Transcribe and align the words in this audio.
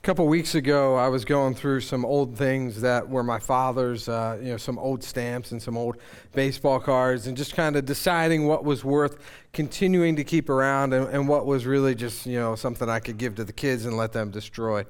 A 0.00 0.02
couple 0.02 0.26
weeks 0.26 0.54
ago, 0.54 0.96
I 0.96 1.08
was 1.08 1.26
going 1.26 1.54
through 1.54 1.80
some 1.80 2.06
old 2.06 2.34
things 2.34 2.80
that 2.80 3.06
were 3.06 3.22
my 3.22 3.38
father's, 3.38 4.08
uh, 4.08 4.38
you 4.40 4.52
know, 4.52 4.56
some 4.56 4.78
old 4.78 5.04
stamps 5.04 5.52
and 5.52 5.60
some 5.60 5.76
old 5.76 5.98
baseball 6.32 6.80
cards, 6.80 7.26
and 7.26 7.36
just 7.36 7.54
kind 7.54 7.76
of 7.76 7.84
deciding 7.84 8.46
what 8.46 8.64
was 8.64 8.82
worth 8.82 9.18
continuing 9.52 10.14
to 10.14 10.22
keep 10.22 10.48
around 10.48 10.92
and, 10.92 11.08
and, 11.08 11.28
what 11.28 11.44
was 11.44 11.66
really 11.66 11.94
just, 11.94 12.24
you 12.24 12.38
know, 12.38 12.54
something 12.54 12.88
I 12.88 13.00
could 13.00 13.18
give 13.18 13.34
to 13.34 13.44
the 13.44 13.52
kids 13.52 13.84
and 13.84 13.96
let 13.96 14.12
them 14.12 14.30
destroy. 14.30 14.84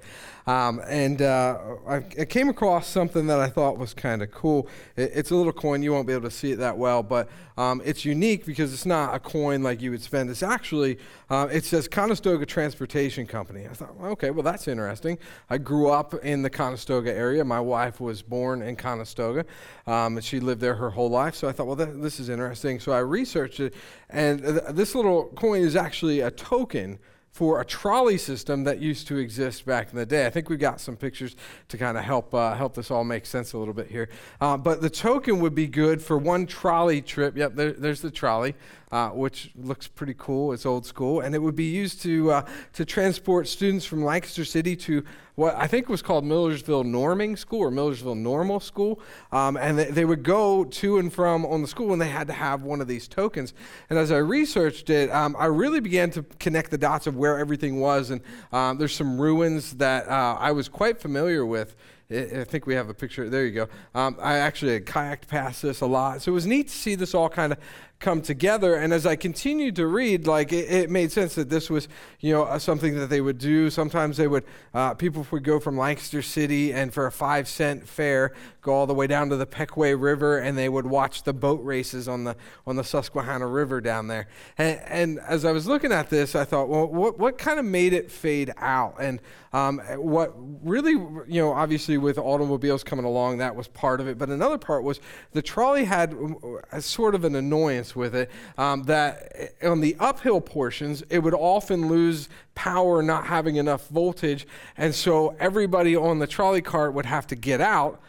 Um, 0.46 0.82
and 0.86 1.22
uh, 1.22 1.58
I, 1.88 1.96
I, 1.96 2.24
came 2.26 2.48
across 2.48 2.86
something 2.86 3.26
that 3.28 3.40
I 3.40 3.48
thought 3.48 3.78
was 3.78 3.94
kind 3.94 4.20
of 4.20 4.30
cool. 4.30 4.68
It, 4.96 5.12
it's 5.14 5.30
a 5.30 5.36
little 5.36 5.52
coin. 5.52 5.82
You 5.82 5.92
won't 5.92 6.06
be 6.06 6.12
able 6.12 6.28
to 6.28 6.34
see 6.34 6.52
it 6.52 6.56
that 6.56 6.76
well, 6.76 7.02
but 7.02 7.28
um, 7.56 7.80
it's 7.84 8.04
unique 8.04 8.44
because 8.44 8.72
it's 8.72 8.86
not 8.86 9.14
a 9.14 9.18
coin 9.18 9.62
like 9.62 9.80
you 9.80 9.90
would 9.92 10.02
spend. 10.02 10.28
It's 10.28 10.42
actually, 10.42 10.98
uh, 11.30 11.48
it 11.50 11.64
says 11.64 11.88
Conestoga 11.88 12.44
Transportation 12.44 13.26
Company. 13.26 13.66
I 13.66 13.74
thought, 13.74 13.94
okay, 14.02 14.30
well, 14.30 14.42
that's 14.42 14.68
interesting. 14.68 15.09
I 15.48 15.58
grew 15.58 15.90
up 15.90 16.14
in 16.24 16.42
the 16.42 16.50
Conestoga 16.50 17.12
area. 17.12 17.44
My 17.44 17.60
wife 17.60 18.00
was 18.00 18.22
born 18.22 18.62
in 18.62 18.76
Conestoga, 18.76 19.44
um, 19.86 20.16
and 20.16 20.24
she 20.24 20.40
lived 20.40 20.60
there 20.60 20.74
her 20.74 20.90
whole 20.90 21.10
life. 21.10 21.34
So 21.34 21.48
I 21.48 21.52
thought, 21.52 21.66
well, 21.66 21.76
that, 21.76 22.02
this 22.02 22.20
is 22.20 22.28
interesting. 22.28 22.80
So 22.80 22.92
I 22.92 22.98
researched 22.98 23.60
it, 23.60 23.74
and 24.08 24.42
th- 24.42 24.62
this 24.70 24.94
little 24.94 25.26
coin 25.36 25.62
is 25.62 25.76
actually 25.76 26.20
a 26.20 26.30
token 26.30 26.98
for 27.30 27.60
a 27.60 27.64
trolley 27.64 28.18
system 28.18 28.64
that 28.64 28.80
used 28.80 29.06
to 29.06 29.16
exist 29.16 29.64
back 29.64 29.90
in 29.92 29.96
the 29.96 30.06
day. 30.06 30.26
I 30.26 30.30
think 30.30 30.48
we've 30.48 30.58
got 30.58 30.80
some 30.80 30.96
pictures 30.96 31.36
to 31.68 31.78
kind 31.78 31.96
of 31.96 32.04
help 32.04 32.34
uh, 32.34 32.54
help 32.54 32.74
this 32.74 32.90
all 32.90 33.04
make 33.04 33.24
sense 33.24 33.52
a 33.52 33.58
little 33.58 33.74
bit 33.74 33.86
here. 33.86 34.08
Uh, 34.40 34.56
but 34.56 34.82
the 34.82 34.90
token 34.90 35.40
would 35.40 35.54
be 35.54 35.68
good 35.68 36.02
for 36.02 36.18
one 36.18 36.46
trolley 36.46 37.00
trip. 37.00 37.36
Yep, 37.36 37.54
there, 37.54 37.72
there's 37.72 38.00
the 38.00 38.10
trolley 38.10 38.54
uh, 38.90 39.10
which 39.10 39.50
looks 39.56 39.86
pretty 39.86 40.14
cool. 40.18 40.52
It's 40.52 40.66
old 40.66 40.84
school, 40.84 41.20
and 41.20 41.34
it 41.34 41.38
would 41.38 41.56
be 41.56 41.64
used 41.64 42.02
to 42.02 42.32
uh, 42.32 42.46
to 42.74 42.84
transport 42.84 43.48
students 43.48 43.84
from 43.84 44.04
Lancaster 44.04 44.44
City 44.44 44.76
to 44.76 45.04
what 45.36 45.54
I 45.54 45.66
think 45.66 45.88
was 45.88 46.02
called 46.02 46.24
Millersville 46.24 46.84
Norming 46.84 47.38
School 47.38 47.60
or 47.60 47.70
Millersville 47.70 48.14
Normal 48.14 48.60
School, 48.60 49.00
um, 49.32 49.56
and 49.56 49.78
they, 49.78 49.86
they, 49.86 50.04
would 50.04 50.22
go 50.22 50.64
to 50.64 50.98
and 50.98 51.10
from 51.10 51.46
on 51.46 51.62
the 51.62 51.68
school, 51.68 51.92
and 51.92 52.02
they 52.02 52.08
had 52.08 52.26
to 52.26 52.32
have 52.32 52.62
one 52.62 52.80
of 52.80 52.88
these 52.88 53.08
tokens. 53.08 53.54
And 53.88 53.98
as 53.98 54.12
I 54.12 54.18
researched 54.18 54.90
it, 54.90 55.10
um, 55.10 55.34
I 55.38 55.46
really 55.46 55.80
began 55.80 56.10
to 56.10 56.24
connect 56.38 56.70
the 56.70 56.78
dots 56.78 57.06
of 57.06 57.16
where 57.16 57.38
everything 57.38 57.80
was, 57.80 58.10
and 58.10 58.20
um, 58.52 58.76
there's 58.78 58.94
some 58.94 59.20
ruins 59.20 59.74
that 59.76 60.08
uh, 60.08 60.36
I 60.38 60.52
was 60.52 60.68
quite 60.68 61.00
familiar 61.00 61.46
with. 61.46 61.74
I 62.10 62.42
think 62.42 62.66
we 62.66 62.74
have 62.74 62.88
a 62.88 62.94
picture. 62.94 63.30
There 63.30 63.46
you 63.46 63.52
go. 63.52 63.68
Um, 63.94 64.16
I 64.20 64.38
actually 64.38 64.80
kayaked 64.80 65.28
past 65.28 65.62
this 65.62 65.80
a 65.80 65.86
lot. 65.86 66.22
So 66.22 66.32
it 66.32 66.34
was 66.34 66.46
neat 66.46 66.66
to 66.66 66.74
see 66.74 66.96
this 66.96 67.14
all 67.14 67.28
kind 67.28 67.52
of 67.52 67.58
come 68.00 68.22
together. 68.22 68.76
And 68.76 68.94
as 68.94 69.04
I 69.04 69.14
continued 69.14 69.76
to 69.76 69.86
read, 69.86 70.26
like 70.26 70.52
it, 70.52 70.70
it 70.70 70.90
made 70.90 71.12
sense 71.12 71.34
that 71.34 71.50
this 71.50 71.68
was, 71.68 71.86
you 72.20 72.32
know, 72.32 72.44
uh, 72.44 72.58
something 72.58 72.96
that 72.96 73.10
they 73.10 73.20
would 73.20 73.36
do. 73.36 73.68
Sometimes 73.68 74.16
they 74.16 74.26
would, 74.26 74.44
uh, 74.72 74.94
people 74.94 75.26
would 75.30 75.44
go 75.44 75.60
from 75.60 75.76
Lancaster 75.76 76.22
City 76.22 76.72
and 76.72 76.92
for 76.94 77.06
a 77.06 77.12
five 77.12 77.46
cent 77.46 77.86
fare, 77.86 78.32
go 78.62 78.72
all 78.72 78.86
the 78.86 78.94
way 78.94 79.06
down 79.06 79.28
to 79.28 79.36
the 79.36 79.46
Pequea 79.46 80.00
River 80.00 80.38
and 80.38 80.56
they 80.56 80.70
would 80.70 80.86
watch 80.86 81.24
the 81.24 81.34
boat 81.34 81.62
races 81.62 82.08
on 82.08 82.24
the, 82.24 82.36
on 82.66 82.76
the 82.76 82.84
Susquehanna 82.84 83.46
River 83.46 83.82
down 83.82 84.08
there. 84.08 84.28
And, 84.56 84.80
and 84.86 85.20
as 85.20 85.44
I 85.44 85.52
was 85.52 85.66
looking 85.66 85.92
at 85.92 86.08
this, 86.08 86.34
I 86.34 86.44
thought, 86.44 86.70
well, 86.70 86.86
what, 86.86 87.18
what 87.18 87.36
kind 87.36 87.58
of 87.58 87.66
made 87.66 87.92
it 87.92 88.10
fade 88.10 88.50
out? 88.56 88.96
And 88.98 89.20
um, 89.52 89.78
what 89.96 90.32
really, 90.62 90.92
you 90.92 91.40
know, 91.40 91.52
obviously 91.52 91.98
with 91.98 92.18
automobiles 92.18 92.84
coming 92.84 93.04
along, 93.04 93.38
that 93.38 93.54
was 93.54 93.68
part 93.68 94.00
of 94.00 94.06
it. 94.06 94.16
But 94.16 94.30
another 94.30 94.58
part 94.58 94.84
was 94.84 95.00
the 95.32 95.42
trolley 95.42 95.84
had 95.84 96.14
a, 96.14 96.56
uh, 96.72 96.80
sort 96.80 97.14
of 97.14 97.24
an 97.24 97.34
annoyance 97.34 97.89
with 97.94 98.14
it 98.14 98.30
um, 98.58 98.84
that 98.84 99.54
on 99.62 99.80
the 99.80 99.96
uphill 99.98 100.40
portions, 100.40 101.02
it 101.10 101.20
would 101.20 101.34
often 101.34 101.88
lose 101.88 102.28
power 102.54 103.02
not 103.02 103.26
having 103.26 103.56
enough 103.56 103.88
voltage. 103.88 104.46
And 104.76 104.94
so 104.94 105.36
everybody 105.38 105.96
on 105.96 106.18
the 106.18 106.26
trolley 106.26 106.62
cart 106.62 106.94
would 106.94 107.06
have 107.06 107.26
to 107.28 107.36
get 107.36 107.60
out 107.60 108.00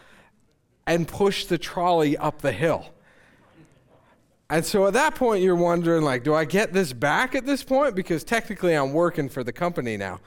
and 0.87 1.07
push 1.07 1.45
the 1.45 1.57
trolley 1.57 2.17
up 2.17 2.41
the 2.41 2.51
hill. 2.51 2.87
And 4.49 4.65
so 4.65 4.85
at 4.85 4.93
that 4.93 5.15
point, 5.15 5.41
you're 5.41 5.55
wondering, 5.55 6.03
like, 6.03 6.25
do 6.25 6.33
I 6.33 6.43
get 6.43 6.73
this 6.73 6.91
back 6.91 7.35
at 7.35 7.45
this 7.45 7.63
point? 7.63 7.95
Because 7.95 8.25
technically, 8.25 8.73
I'm 8.73 8.91
working 8.91 9.29
for 9.29 9.45
the 9.45 9.53
company 9.53 9.95
now. 9.95 10.19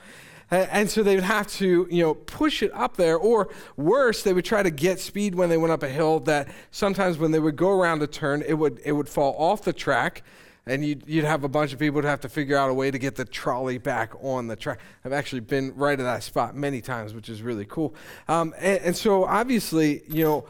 And 0.51 0.89
so 0.89 1.03
they 1.03 1.15
would 1.15 1.25
have 1.25 1.49
to, 1.55 1.89
you 1.91 2.03
know, 2.03 2.15
push 2.15 2.63
it 2.63 2.71
up 2.75 2.97
there, 2.97 3.17
or 3.17 3.49
worse, 3.77 4.23
they 4.23 4.33
would 4.33 4.45
try 4.45 4.63
to 4.63 4.71
get 4.71 5.01
speed 5.01 5.35
when 5.35 5.49
they 5.49 5.57
went 5.57 5.73
up 5.73 5.83
a 5.83 5.89
hill. 5.89 6.21
That 6.21 6.49
sometimes 6.71 7.19
when 7.19 7.33
they 7.33 7.41
would 7.41 7.57
go 7.57 7.71
around 7.71 8.03
a 8.03 8.07
turn, 8.07 8.43
it 8.43 8.55
would 8.55 8.81
it 8.85 8.93
would 8.93 9.09
fall 9.09 9.35
off 9.39 9.63
the 9.63 9.73
track, 9.73 10.23
and 10.67 10.85
you'd, 10.85 11.03
you'd 11.07 11.25
have 11.25 11.45
a 11.45 11.49
bunch 11.49 11.73
of 11.73 11.79
people 11.79 11.97
would 11.97 12.05
have 12.05 12.21
to 12.21 12.29
figure 12.29 12.57
out 12.57 12.71
a 12.71 12.75
way 12.75 12.91
to 12.91 12.99
get 12.99 13.17
the 13.17 13.25
trolley 13.25 13.79
back 13.79 14.13
on 14.23 14.47
the 14.47 14.57
track. 14.57 14.81
I've 15.05 15.13
actually 15.13 15.41
been 15.41 15.75
right 15.75 15.99
at 15.99 16.05
that 16.05 16.23
spot 16.23 16.55
many 16.55 16.81
times, 16.81 17.15
which 17.15 17.29
is 17.29 17.43
really 17.43 17.65
cool. 17.65 17.95
Um, 18.29 18.55
and, 18.59 18.81
and 18.81 18.97
so 18.97 19.25
obviously, 19.25 20.03
you 20.09 20.25
know, 20.25 20.45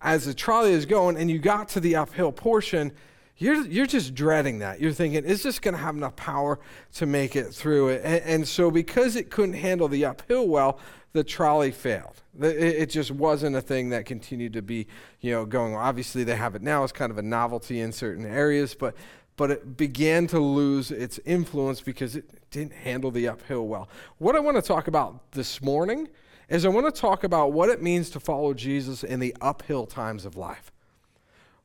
as 0.00 0.26
the 0.26 0.34
trolley 0.34 0.72
is 0.72 0.86
going, 0.86 1.16
and 1.16 1.30
you 1.30 1.38
got 1.38 1.68
to 1.70 1.80
the 1.80 1.96
uphill 1.96 2.32
portion 2.32 2.92
you're, 3.38 3.66
you're 3.66 3.86
just 3.86 4.14
dreading 4.14 4.60
that. 4.60 4.80
You're 4.80 4.92
thinking, 4.92 5.24
is 5.24 5.42
this 5.42 5.58
going 5.58 5.74
to 5.74 5.80
have 5.80 5.96
enough 5.96 6.16
power 6.16 6.58
to 6.94 7.06
make 7.06 7.34
it 7.34 7.52
through 7.52 7.88
it? 7.88 8.02
And, 8.04 8.22
and, 8.24 8.48
so, 8.48 8.70
because 8.70 9.16
it 9.16 9.30
couldn't 9.30 9.54
handle 9.54 9.88
the 9.88 10.04
uphill 10.04 10.46
well, 10.48 10.78
the 11.12 11.24
trolley 11.24 11.70
failed. 11.70 12.22
It, 12.40 12.56
it 12.56 12.90
just 12.90 13.10
wasn't 13.10 13.56
a 13.56 13.60
thing 13.60 13.90
that 13.90 14.06
continued 14.06 14.52
to 14.54 14.62
be, 14.62 14.86
you 15.20 15.32
know, 15.32 15.44
going. 15.44 15.74
Obviously, 15.74 16.24
they 16.24 16.36
have 16.36 16.54
it 16.54 16.62
now 16.62 16.84
as 16.84 16.92
kind 16.92 17.10
of 17.10 17.18
a 17.18 17.22
novelty 17.22 17.80
in 17.80 17.92
certain 17.92 18.24
areas, 18.24 18.74
but 18.74 18.94
but 19.36 19.50
it 19.50 19.76
began 19.76 20.26
to 20.28 20.38
lose 20.38 20.90
its 20.90 21.18
influence 21.24 21.80
because 21.80 22.16
it 22.16 22.50
didn't 22.50 22.72
handle 22.72 23.10
the 23.10 23.28
uphill 23.28 23.66
well. 23.66 23.88
What 24.18 24.36
I 24.36 24.40
want 24.40 24.56
to 24.56 24.62
talk 24.62 24.88
about 24.88 25.32
this 25.32 25.62
morning 25.62 26.08
is 26.48 26.64
I 26.64 26.68
want 26.68 26.94
to 26.94 27.00
talk 27.00 27.24
about 27.24 27.52
what 27.52 27.70
it 27.70 27.82
means 27.82 28.10
to 28.10 28.20
follow 28.20 28.52
Jesus 28.52 29.02
in 29.02 29.20
the 29.20 29.34
uphill 29.40 29.86
times 29.86 30.24
of 30.26 30.36
life. 30.36 30.71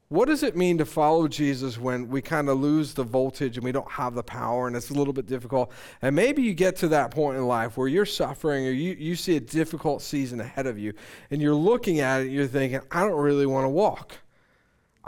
What 0.09 0.29
does 0.29 0.41
it 0.41 0.56
mean 0.56 0.78
to 0.78 0.85
follow 0.85 1.28
Jesus 1.28 1.78
when 1.78 2.07
we 2.07 2.22
kind 2.22 2.47
of 2.47 2.62
lose 2.62 2.94
the 2.94 3.03
voltage 3.03 3.57
and 3.57 3.63
we 3.66 3.73
don't 3.73 3.91
have 3.91 4.16
the 4.16 4.23
power 4.23 4.66
and 4.66 4.75
it's 4.75 4.90
a 4.90 4.94
little 4.94 5.12
bit 5.12 5.25
difficult? 5.25 5.69
And 6.01 6.16
maybe 6.16 6.41
you 6.41 6.53
get 6.53 6.78
to 6.78 6.88
that 6.90 7.12
point 7.12 7.38
in 7.38 7.45
life 7.45 7.75
where 7.75 7.90
you're 7.90 8.06
suffering 8.06 8.66
or 8.66 8.72
you, 8.72 8.94
you 8.94 9.17
see 9.17 9.35
a 9.35 9.41
difficult 9.41 10.01
season 10.01 10.40
ahead 10.40 10.66
of 10.66 10.79
you 10.79 10.94
and 11.29 11.41
you're 11.41 11.53
looking 11.53 12.00
at 12.00 12.22
it 12.22 12.28
and 12.28 12.31
you're 12.31 12.47
thinking, 12.47 12.79
I 12.90 13.01
don't 13.01 13.19
really 13.19 13.46
want 13.46 13.66
to 13.66 13.69
walk. 13.69 14.13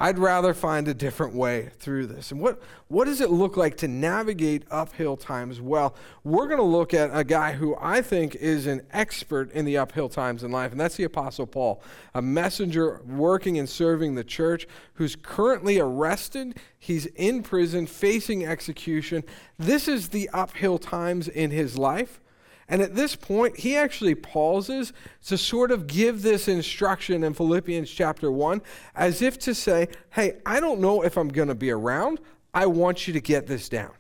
I'd 0.01 0.17
rather 0.17 0.53
find 0.53 0.87
a 0.87 0.93
different 0.93 1.35
way 1.35 1.71
through 1.77 2.07
this. 2.07 2.31
And 2.31 2.39
what, 2.39 2.61
what 2.87 3.03
does 3.03 3.19
it 3.19 3.31
look 3.31 3.57
like 3.57 3.75
to 3.77 3.87
navigate 3.89 4.63
uphill 4.71 5.17
times? 5.17 5.59
Well, 5.59 5.93
we're 6.23 6.47
going 6.47 6.61
to 6.61 6.63
look 6.63 6.93
at 6.93 7.09
a 7.11 7.25
guy 7.25 7.51
who 7.51 7.75
I 7.81 8.01
think 8.01 8.35
is 8.35 8.65
an 8.65 8.81
expert 8.93 9.51
in 9.51 9.65
the 9.65 9.77
uphill 9.77 10.07
times 10.07 10.41
in 10.41 10.51
life, 10.51 10.71
and 10.71 10.79
that's 10.79 10.95
the 10.95 11.03
Apostle 11.03 11.45
Paul, 11.45 11.83
a 12.15 12.21
messenger 12.21 13.01
working 13.05 13.59
and 13.59 13.67
serving 13.67 14.15
the 14.15 14.23
church 14.23 14.65
who's 14.93 15.17
currently 15.17 15.81
arrested. 15.81 16.57
He's 16.79 17.05
in 17.07 17.43
prison 17.43 17.85
facing 17.85 18.45
execution. 18.45 19.25
This 19.57 19.89
is 19.89 20.09
the 20.09 20.29
uphill 20.29 20.77
times 20.79 21.27
in 21.27 21.51
his 21.51 21.77
life. 21.77 22.21
And 22.69 22.83
at 22.83 22.95
this 22.95 23.15
point, 23.15 23.57
he 23.57 23.75
actually 23.75 24.15
pauses 24.15 24.93
to 25.25 25.37
sort 25.37 25.71
of 25.71 25.87
give 25.87 26.21
this 26.21 26.47
instruction 26.47 27.23
in 27.23 27.33
Philippians 27.33 27.89
chapter 27.89 28.31
1 28.31 28.61
as 28.95 29.21
if 29.23 29.39
to 29.39 29.55
say, 29.55 29.87
Hey, 30.11 30.37
I 30.45 30.59
don't 30.59 30.79
know 30.79 31.01
if 31.01 31.17
I'm 31.17 31.29
going 31.29 31.47
to 31.47 31.55
be 31.55 31.71
around. 31.71 32.19
I 32.53 32.67
want 32.67 33.07
you 33.07 33.13
to 33.13 33.21
get 33.21 33.47
this 33.47 33.69
down. 33.69 33.91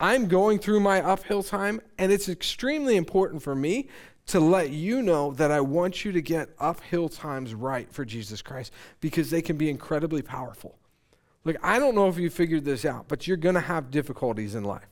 I'm 0.00 0.28
going 0.28 0.58
through 0.58 0.80
my 0.80 1.02
uphill 1.02 1.42
time, 1.42 1.82
and 1.98 2.10
it's 2.10 2.30
extremely 2.30 2.96
important 2.96 3.42
for 3.42 3.54
me 3.54 3.88
to 4.26 4.40
let 4.40 4.70
you 4.70 5.02
know 5.02 5.32
that 5.32 5.50
I 5.50 5.60
want 5.60 6.04
you 6.04 6.12
to 6.12 6.22
get 6.22 6.50
uphill 6.58 7.10
times 7.10 7.52
right 7.52 7.90
for 7.92 8.06
Jesus 8.06 8.40
Christ 8.40 8.72
because 9.00 9.28
they 9.28 9.42
can 9.42 9.58
be 9.58 9.68
incredibly 9.68 10.22
powerful. 10.22 10.78
Look, 11.44 11.56
I 11.62 11.78
don't 11.78 11.94
know 11.94 12.08
if 12.08 12.16
you 12.16 12.30
figured 12.30 12.64
this 12.64 12.84
out, 12.84 13.08
but 13.08 13.26
you're 13.26 13.36
going 13.36 13.56
to 13.56 13.60
have 13.60 13.90
difficulties 13.90 14.54
in 14.54 14.64
life. 14.64 14.86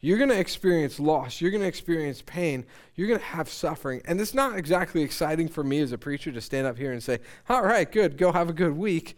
You're 0.00 0.18
going 0.18 0.30
to 0.30 0.38
experience 0.38 1.00
loss. 1.00 1.40
You're 1.40 1.50
going 1.50 1.62
to 1.62 1.68
experience 1.68 2.22
pain. 2.24 2.64
You're 2.94 3.08
going 3.08 3.18
to 3.18 3.26
have 3.26 3.48
suffering. 3.48 4.00
And 4.04 4.20
it's 4.20 4.34
not 4.34 4.56
exactly 4.56 5.02
exciting 5.02 5.48
for 5.48 5.64
me 5.64 5.80
as 5.80 5.90
a 5.90 5.98
preacher 5.98 6.30
to 6.30 6.40
stand 6.40 6.66
up 6.66 6.78
here 6.78 6.92
and 6.92 7.02
say, 7.02 7.18
All 7.48 7.62
right, 7.62 7.90
good, 7.90 8.16
go 8.16 8.30
have 8.30 8.48
a 8.48 8.52
good 8.52 8.76
week. 8.76 9.16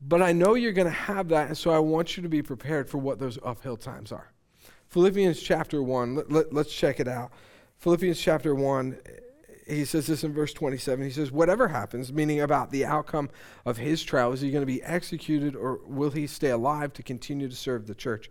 But 0.00 0.22
I 0.22 0.32
know 0.32 0.54
you're 0.54 0.72
going 0.72 0.86
to 0.86 0.92
have 0.92 1.28
that. 1.28 1.48
And 1.48 1.58
so 1.58 1.70
I 1.70 1.78
want 1.78 2.16
you 2.16 2.22
to 2.22 2.28
be 2.28 2.42
prepared 2.42 2.88
for 2.88 2.98
what 2.98 3.18
those 3.18 3.38
uphill 3.44 3.76
times 3.76 4.12
are. 4.12 4.30
Philippians 4.88 5.40
chapter 5.40 5.82
1, 5.82 6.14
let, 6.14 6.30
let, 6.30 6.52
let's 6.52 6.72
check 6.72 7.00
it 7.00 7.08
out. 7.08 7.32
Philippians 7.78 8.20
chapter 8.20 8.54
1, 8.54 8.98
he 9.66 9.84
says 9.84 10.06
this 10.06 10.22
in 10.22 10.32
verse 10.32 10.52
27. 10.52 11.04
He 11.04 11.10
says, 11.10 11.32
Whatever 11.32 11.68
happens, 11.68 12.12
meaning 12.12 12.40
about 12.40 12.70
the 12.70 12.84
outcome 12.84 13.28
of 13.64 13.78
his 13.78 14.04
trial, 14.04 14.32
is 14.32 14.40
he 14.40 14.52
going 14.52 14.62
to 14.62 14.66
be 14.66 14.82
executed 14.84 15.56
or 15.56 15.80
will 15.84 16.10
he 16.10 16.28
stay 16.28 16.50
alive 16.50 16.92
to 16.92 17.02
continue 17.02 17.48
to 17.48 17.56
serve 17.56 17.88
the 17.88 17.94
church? 17.94 18.30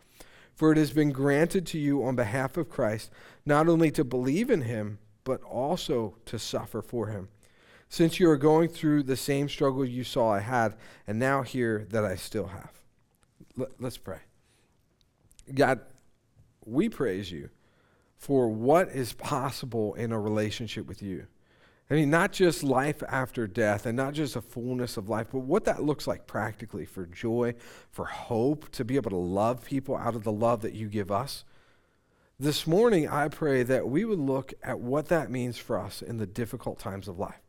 For 0.61 0.71
it 0.71 0.77
has 0.77 0.91
been 0.91 1.09
granted 1.09 1.65
to 1.65 1.79
you 1.79 2.03
on 2.03 2.15
behalf 2.15 2.55
of 2.55 2.69
Christ 2.69 3.09
not 3.47 3.67
only 3.67 3.89
to 3.89 4.03
believe 4.03 4.51
in 4.51 4.61
him, 4.61 4.99
but 5.23 5.41
also 5.41 6.17
to 6.25 6.37
suffer 6.37 6.83
for 6.83 7.07
him. 7.07 7.29
Since 7.89 8.19
you 8.19 8.29
are 8.29 8.37
going 8.37 8.69
through 8.69 9.01
the 9.01 9.17
same 9.17 9.49
struggle 9.49 9.83
you 9.83 10.03
saw 10.03 10.33
I 10.33 10.41
had, 10.41 10.75
and 11.07 11.17
now 11.17 11.41
hear 11.41 11.87
that 11.89 12.05
I 12.05 12.15
still 12.15 12.45
have. 12.45 12.69
L- 13.59 13.71
let's 13.79 13.97
pray. 13.97 14.19
God, 15.51 15.79
we 16.63 16.89
praise 16.89 17.31
you 17.31 17.49
for 18.15 18.47
what 18.47 18.89
is 18.89 19.13
possible 19.13 19.95
in 19.95 20.11
a 20.11 20.19
relationship 20.19 20.85
with 20.85 21.01
you. 21.01 21.25
I 21.91 21.95
mean, 21.95 22.09
not 22.09 22.31
just 22.31 22.63
life 22.63 23.03
after 23.09 23.47
death 23.47 23.85
and 23.85 23.97
not 23.97 24.13
just 24.13 24.37
a 24.37 24.41
fullness 24.41 24.95
of 24.95 25.09
life, 25.09 25.27
but 25.29 25.39
what 25.39 25.65
that 25.65 25.83
looks 25.83 26.07
like 26.07 26.25
practically 26.25 26.85
for 26.85 27.05
joy, 27.05 27.53
for 27.89 28.05
hope, 28.05 28.69
to 28.71 28.85
be 28.85 28.95
able 28.95 29.09
to 29.09 29.17
love 29.17 29.65
people 29.65 29.97
out 29.97 30.15
of 30.15 30.23
the 30.23 30.31
love 30.31 30.61
that 30.61 30.73
you 30.73 30.87
give 30.87 31.11
us. 31.11 31.43
This 32.39 32.65
morning, 32.65 33.09
I 33.09 33.27
pray 33.27 33.63
that 33.63 33.89
we 33.89 34.05
would 34.05 34.21
look 34.21 34.53
at 34.63 34.79
what 34.79 35.09
that 35.09 35.29
means 35.29 35.57
for 35.57 35.77
us 35.77 36.01
in 36.01 36.15
the 36.15 36.25
difficult 36.25 36.79
times 36.79 37.09
of 37.09 37.19
life. 37.19 37.41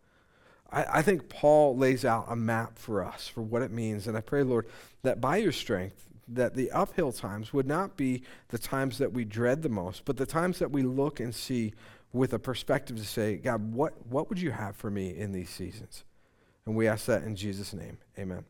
I, 0.72 0.86
I 0.94 1.02
think 1.02 1.28
Paul 1.28 1.76
lays 1.76 2.04
out 2.04 2.26
a 2.28 2.34
map 2.34 2.78
for 2.78 3.04
us 3.04 3.28
for 3.28 3.42
what 3.42 3.62
it 3.62 3.70
means. 3.70 4.08
And 4.08 4.16
I 4.16 4.22
pray, 4.22 4.42
Lord, 4.42 4.66
that 5.04 5.20
by 5.20 5.36
your 5.36 5.52
strength, 5.52 6.08
that 6.26 6.54
the 6.54 6.72
uphill 6.72 7.12
times 7.12 7.52
would 7.52 7.68
not 7.68 7.96
be 7.96 8.24
the 8.48 8.58
times 8.58 8.98
that 8.98 9.12
we 9.12 9.24
dread 9.24 9.62
the 9.62 9.68
most, 9.68 10.04
but 10.04 10.16
the 10.16 10.26
times 10.26 10.58
that 10.58 10.72
we 10.72 10.82
look 10.82 11.20
and 11.20 11.32
see 11.32 11.74
with 12.12 12.32
a 12.32 12.38
perspective 12.38 12.96
to 12.96 13.04
say, 13.04 13.36
God, 13.36 13.72
what, 13.72 13.94
what 14.06 14.28
would 14.28 14.40
you 14.40 14.50
have 14.50 14.76
for 14.76 14.90
me 14.90 15.16
in 15.16 15.32
these 15.32 15.50
seasons? 15.50 16.04
And 16.66 16.76
we 16.76 16.86
ask 16.86 17.06
that 17.06 17.22
in 17.22 17.36
Jesus' 17.36 17.72
name. 17.72 17.98
Amen. 18.18 18.44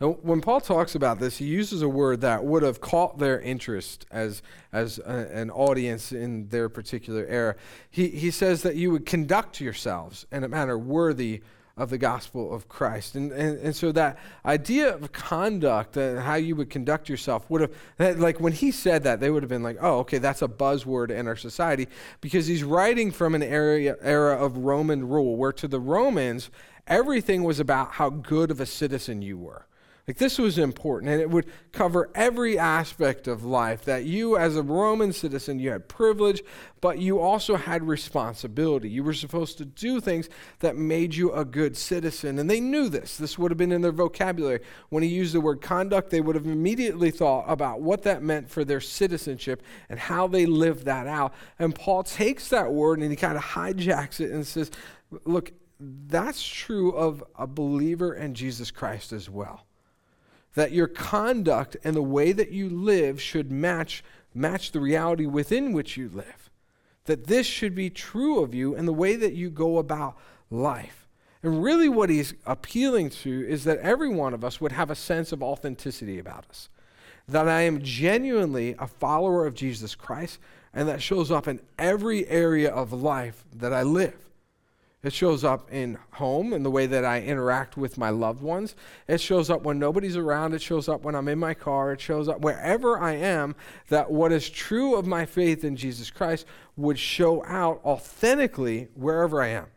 Now, 0.00 0.10
when 0.22 0.40
Paul 0.40 0.60
talks 0.60 0.94
about 0.94 1.18
this, 1.18 1.38
he 1.38 1.46
uses 1.46 1.82
a 1.82 1.88
word 1.88 2.20
that 2.20 2.44
would 2.44 2.62
have 2.62 2.80
caught 2.80 3.18
their 3.18 3.40
interest 3.40 4.06
as, 4.12 4.42
as 4.72 4.98
a, 5.00 5.28
an 5.32 5.50
audience 5.50 6.12
in 6.12 6.48
their 6.48 6.68
particular 6.68 7.26
era. 7.26 7.56
He, 7.90 8.08
he 8.08 8.30
says 8.30 8.62
that 8.62 8.76
you 8.76 8.92
would 8.92 9.06
conduct 9.06 9.60
yourselves 9.60 10.24
in 10.30 10.44
a 10.44 10.48
manner 10.48 10.78
worthy 10.78 11.42
of 11.78 11.90
the 11.90 11.98
gospel 11.98 12.52
of 12.52 12.68
Christ. 12.68 13.14
And, 13.14 13.30
and, 13.32 13.58
and 13.60 13.76
so 13.76 13.92
that 13.92 14.18
idea 14.44 14.94
of 14.94 15.12
conduct 15.12 15.96
and 15.96 16.18
how 16.18 16.34
you 16.34 16.56
would 16.56 16.70
conduct 16.70 17.08
yourself 17.08 17.48
would 17.48 17.70
have, 17.98 18.18
like 18.18 18.40
when 18.40 18.52
he 18.52 18.72
said 18.72 19.04
that, 19.04 19.20
they 19.20 19.30
would 19.30 19.42
have 19.42 19.48
been 19.48 19.62
like, 19.62 19.78
oh, 19.80 20.00
okay, 20.00 20.18
that's 20.18 20.42
a 20.42 20.48
buzzword 20.48 21.10
in 21.10 21.28
our 21.28 21.36
society 21.36 21.86
because 22.20 22.46
he's 22.46 22.64
writing 22.64 23.12
from 23.12 23.34
an 23.34 23.42
area, 23.42 23.96
era 24.02 24.36
of 24.36 24.58
Roman 24.58 25.08
rule 25.08 25.36
where 25.36 25.52
to 25.52 25.68
the 25.68 25.80
Romans, 25.80 26.50
everything 26.86 27.44
was 27.44 27.60
about 27.60 27.92
how 27.92 28.10
good 28.10 28.50
of 28.50 28.60
a 28.60 28.66
citizen 28.66 29.22
you 29.22 29.38
were. 29.38 29.66
Like 30.08 30.16
this 30.16 30.38
was 30.38 30.56
important, 30.56 31.12
and 31.12 31.20
it 31.20 31.28
would 31.28 31.44
cover 31.70 32.08
every 32.14 32.58
aspect 32.58 33.28
of 33.28 33.44
life. 33.44 33.84
That 33.84 34.04
you, 34.04 34.38
as 34.38 34.56
a 34.56 34.62
Roman 34.62 35.12
citizen, 35.12 35.58
you 35.58 35.70
had 35.70 35.86
privilege, 35.86 36.42
but 36.80 36.98
you 36.98 37.20
also 37.20 37.56
had 37.56 37.86
responsibility. 37.86 38.88
You 38.88 39.04
were 39.04 39.12
supposed 39.12 39.58
to 39.58 39.66
do 39.66 40.00
things 40.00 40.30
that 40.60 40.76
made 40.76 41.14
you 41.14 41.30
a 41.32 41.44
good 41.44 41.76
citizen, 41.76 42.38
and 42.38 42.48
they 42.48 42.58
knew 42.58 42.88
this. 42.88 43.18
This 43.18 43.38
would 43.38 43.50
have 43.50 43.58
been 43.58 43.70
in 43.70 43.82
their 43.82 43.92
vocabulary. 43.92 44.60
When 44.88 45.02
he 45.02 45.10
used 45.10 45.34
the 45.34 45.42
word 45.42 45.60
conduct, 45.60 46.08
they 46.08 46.22
would 46.22 46.36
have 46.36 46.46
immediately 46.46 47.10
thought 47.10 47.44
about 47.46 47.82
what 47.82 48.02
that 48.04 48.22
meant 48.22 48.48
for 48.48 48.64
their 48.64 48.80
citizenship 48.80 49.62
and 49.90 50.00
how 50.00 50.26
they 50.26 50.46
lived 50.46 50.86
that 50.86 51.06
out. 51.06 51.34
And 51.58 51.74
Paul 51.74 52.02
takes 52.02 52.48
that 52.48 52.72
word 52.72 53.00
and 53.00 53.10
he 53.10 53.16
kind 53.16 53.36
of 53.36 53.44
hijacks 53.44 54.20
it 54.20 54.30
and 54.30 54.46
says, 54.46 54.70
"Look, 55.26 55.52
that's 55.78 56.42
true 56.42 56.92
of 56.92 57.22
a 57.38 57.46
believer 57.46 58.14
in 58.14 58.32
Jesus 58.32 58.70
Christ 58.70 59.12
as 59.12 59.28
well." 59.28 59.67
That 60.54 60.72
your 60.72 60.88
conduct 60.88 61.76
and 61.84 61.94
the 61.94 62.02
way 62.02 62.32
that 62.32 62.50
you 62.50 62.68
live 62.68 63.20
should 63.20 63.50
match, 63.52 64.02
match 64.34 64.72
the 64.72 64.80
reality 64.80 65.26
within 65.26 65.72
which 65.72 65.96
you 65.96 66.08
live. 66.08 66.50
That 67.04 67.26
this 67.26 67.46
should 67.46 67.74
be 67.74 67.90
true 67.90 68.42
of 68.42 68.54
you 68.54 68.74
and 68.74 68.86
the 68.86 68.92
way 68.92 69.16
that 69.16 69.34
you 69.34 69.50
go 69.50 69.78
about 69.78 70.16
life. 70.50 71.06
And 71.42 71.62
really, 71.62 71.88
what 71.88 72.10
he's 72.10 72.34
appealing 72.46 73.10
to 73.10 73.48
is 73.48 73.64
that 73.64 73.78
every 73.78 74.08
one 74.08 74.34
of 74.34 74.44
us 74.44 74.60
would 74.60 74.72
have 74.72 74.90
a 74.90 74.96
sense 74.96 75.30
of 75.30 75.42
authenticity 75.42 76.18
about 76.18 76.46
us. 76.50 76.68
That 77.28 77.48
I 77.48 77.62
am 77.62 77.82
genuinely 77.82 78.74
a 78.78 78.86
follower 78.86 79.46
of 79.46 79.54
Jesus 79.54 79.94
Christ, 79.94 80.40
and 80.74 80.88
that 80.88 81.00
shows 81.00 81.30
up 81.30 81.46
in 81.46 81.60
every 81.78 82.26
area 82.26 82.70
of 82.70 82.92
life 82.92 83.44
that 83.54 83.72
I 83.72 83.82
live. 83.82 84.27
It 85.08 85.14
shows 85.14 85.42
up 85.42 85.72
in 85.72 85.96
home 86.10 86.52
in 86.52 86.64
the 86.64 86.70
way 86.70 86.84
that 86.84 87.02
I 87.02 87.22
interact 87.22 87.78
with 87.78 87.96
my 87.96 88.10
loved 88.10 88.42
ones. 88.42 88.76
It 89.06 89.22
shows 89.22 89.48
up 89.48 89.62
when 89.62 89.78
nobody's 89.78 90.18
around. 90.18 90.52
It 90.52 90.60
shows 90.60 90.86
up 90.86 91.02
when 91.02 91.14
I'm 91.14 91.28
in 91.28 91.38
my 91.38 91.54
car. 91.54 91.92
It 91.92 92.00
shows 92.02 92.28
up 92.28 92.42
wherever 92.42 92.98
I 92.98 93.14
am 93.14 93.56
that 93.88 94.10
what 94.10 94.32
is 94.32 94.50
true 94.50 94.96
of 94.96 95.06
my 95.06 95.24
faith 95.24 95.64
in 95.64 95.76
Jesus 95.76 96.10
Christ 96.10 96.44
would 96.76 96.98
show 96.98 97.42
out 97.46 97.80
authentically 97.86 98.88
wherever 98.92 99.40
I 99.40 99.46
am. 99.46 99.68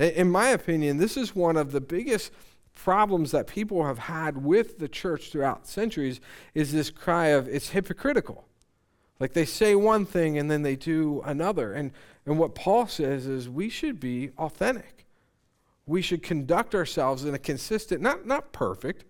In 0.00 0.32
my 0.32 0.48
opinion, 0.48 0.96
this 0.96 1.16
is 1.16 1.36
one 1.36 1.56
of 1.56 1.70
the 1.70 1.80
biggest 1.80 2.32
problems 2.74 3.30
that 3.30 3.46
people 3.46 3.86
have 3.86 4.00
had 4.00 4.44
with 4.44 4.80
the 4.80 4.88
church 4.88 5.30
throughout 5.30 5.64
centuries 5.64 6.20
is 6.54 6.72
this 6.72 6.90
cry 6.90 7.28
of 7.28 7.46
it's 7.46 7.68
hypocritical. 7.68 8.47
Like 9.20 9.32
they 9.32 9.44
say 9.44 9.74
one 9.74 10.06
thing 10.06 10.38
and 10.38 10.50
then 10.50 10.62
they 10.62 10.76
do 10.76 11.22
another. 11.24 11.72
And, 11.72 11.92
and 12.24 12.38
what 12.38 12.54
Paul 12.54 12.86
says 12.86 13.26
is 13.26 13.48
we 13.48 13.68
should 13.68 13.98
be 13.98 14.30
authentic. 14.38 15.06
We 15.86 16.02
should 16.02 16.22
conduct 16.22 16.74
ourselves 16.74 17.24
in 17.24 17.34
a 17.34 17.38
consistent, 17.38 18.00
not, 18.00 18.26
not 18.26 18.52
perfect, 18.52 19.04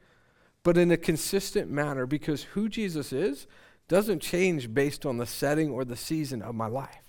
but 0.63 0.77
in 0.77 0.91
a 0.91 0.97
consistent 0.97 1.71
manner 1.71 2.07
because 2.07 2.45
who 2.45 2.69
Jesus 2.69 3.13
is 3.13 3.47
doesn't 3.89 4.21
change 4.21 4.73
based 4.73 5.05
on 5.05 5.17
the 5.17 5.27
setting 5.27 5.71
or 5.71 5.85
the 5.85 5.97
season 5.97 6.43
of 6.43 6.55
my 6.55 6.67
life. 6.67 7.09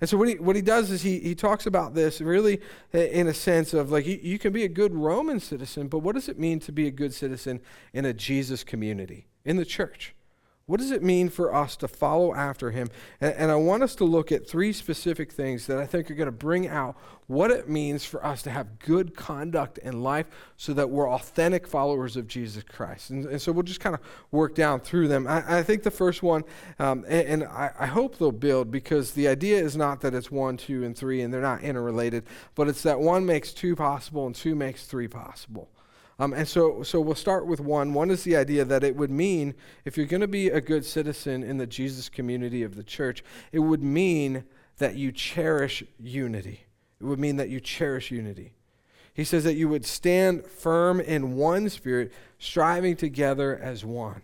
And 0.00 0.08
so 0.10 0.18
what 0.18 0.28
he, 0.28 0.34
what 0.34 0.56
he 0.56 0.62
does 0.62 0.90
is 0.90 1.02
he, 1.02 1.18
he 1.20 1.34
talks 1.34 1.66
about 1.66 1.94
this 1.94 2.20
really 2.20 2.60
in 2.92 3.28
a 3.28 3.34
sense 3.34 3.72
of 3.72 3.90
like 3.90 4.06
you, 4.06 4.18
you 4.22 4.38
can 4.38 4.52
be 4.52 4.64
a 4.64 4.68
good 4.68 4.94
Roman 4.94 5.40
citizen, 5.40 5.88
but 5.88 6.00
what 6.00 6.14
does 6.14 6.28
it 6.28 6.38
mean 6.38 6.60
to 6.60 6.72
be 6.72 6.86
a 6.86 6.90
good 6.90 7.14
citizen 7.14 7.60
in 7.94 8.04
a 8.04 8.12
Jesus 8.12 8.62
community, 8.62 9.26
in 9.44 9.56
the 9.56 9.64
church? 9.64 10.14
What 10.68 10.80
does 10.80 10.90
it 10.90 11.00
mean 11.00 11.28
for 11.28 11.54
us 11.54 11.76
to 11.76 11.86
follow 11.86 12.34
after 12.34 12.72
him? 12.72 12.88
And, 13.20 13.34
and, 13.34 13.50
I 13.52 13.54
want 13.54 13.84
us 13.84 13.94
to 13.96 14.04
look 14.04 14.32
at 14.32 14.48
three 14.48 14.72
specific 14.72 15.30
things 15.30 15.68
that 15.68 15.78
I 15.78 15.86
think 15.86 16.10
are 16.10 16.16
going 16.16 16.26
to 16.26 16.32
bring 16.32 16.66
out 16.66 16.96
what 17.28 17.52
it 17.52 17.68
means 17.68 18.04
for 18.04 18.24
us 18.26 18.42
to 18.42 18.50
have 18.50 18.80
good 18.80 19.14
conduct 19.14 19.78
in 19.78 20.02
life 20.02 20.26
so 20.56 20.74
that 20.74 20.90
we're 20.90 21.08
authentic 21.08 21.68
followers 21.68 22.16
of 22.16 22.26
Jesus 22.26 22.64
Christ. 22.64 23.10
And, 23.10 23.26
and 23.26 23.40
so 23.40 23.52
we'll 23.52 23.62
just 23.62 23.78
kind 23.78 23.94
of 23.94 24.00
work 24.32 24.56
down 24.56 24.80
through 24.80 25.06
them. 25.06 25.28
I, 25.28 25.58
I 25.58 25.62
think 25.62 25.84
the 25.84 25.90
first 25.92 26.24
one, 26.24 26.42
um, 26.80 27.04
and, 27.06 27.28
and 27.28 27.44
I, 27.44 27.70
I 27.78 27.86
hope 27.86 28.18
they'll 28.18 28.32
build 28.32 28.72
because 28.72 29.12
the 29.12 29.28
idea 29.28 29.62
is 29.62 29.76
not 29.76 30.00
that 30.00 30.14
it's 30.14 30.32
one, 30.32 30.56
two, 30.56 30.82
and 30.82 30.96
three, 30.96 31.22
and 31.22 31.32
they're 31.32 31.40
not 31.40 31.62
interrelated, 31.62 32.24
but 32.56 32.66
it's 32.66 32.82
that 32.82 32.98
one 32.98 33.24
makes 33.24 33.52
two 33.52 33.76
possible 33.76 34.26
and 34.26 34.34
two 34.34 34.56
makes 34.56 34.84
three 34.84 35.06
possible. 35.06 35.68
Um, 36.18 36.32
and 36.32 36.48
so, 36.48 36.82
so 36.82 37.00
we'll 37.00 37.14
start 37.14 37.46
with 37.46 37.60
one. 37.60 37.92
One 37.92 38.10
is 38.10 38.24
the 38.24 38.36
idea 38.36 38.64
that 38.64 38.82
it 38.82 38.96
would 38.96 39.10
mean, 39.10 39.54
if 39.84 39.96
you're 39.96 40.06
going 40.06 40.22
to 40.22 40.28
be 40.28 40.48
a 40.48 40.60
good 40.62 40.84
citizen 40.84 41.42
in 41.42 41.58
the 41.58 41.66
Jesus 41.66 42.08
community 42.08 42.62
of 42.62 42.74
the 42.74 42.82
church, 42.82 43.22
it 43.52 43.58
would 43.58 43.82
mean 43.82 44.44
that 44.78 44.96
you 44.96 45.12
cherish 45.12 45.84
unity. 45.98 46.60
It 47.00 47.04
would 47.04 47.18
mean 47.18 47.36
that 47.36 47.50
you 47.50 47.60
cherish 47.60 48.10
unity. 48.10 48.52
He 49.12 49.24
says 49.24 49.44
that 49.44 49.54
you 49.54 49.68
would 49.68 49.84
stand 49.84 50.46
firm 50.46 51.00
in 51.00 51.36
one 51.36 51.68
spirit, 51.68 52.12
striving 52.38 52.96
together 52.96 53.56
as 53.56 53.84
one. 53.84 54.22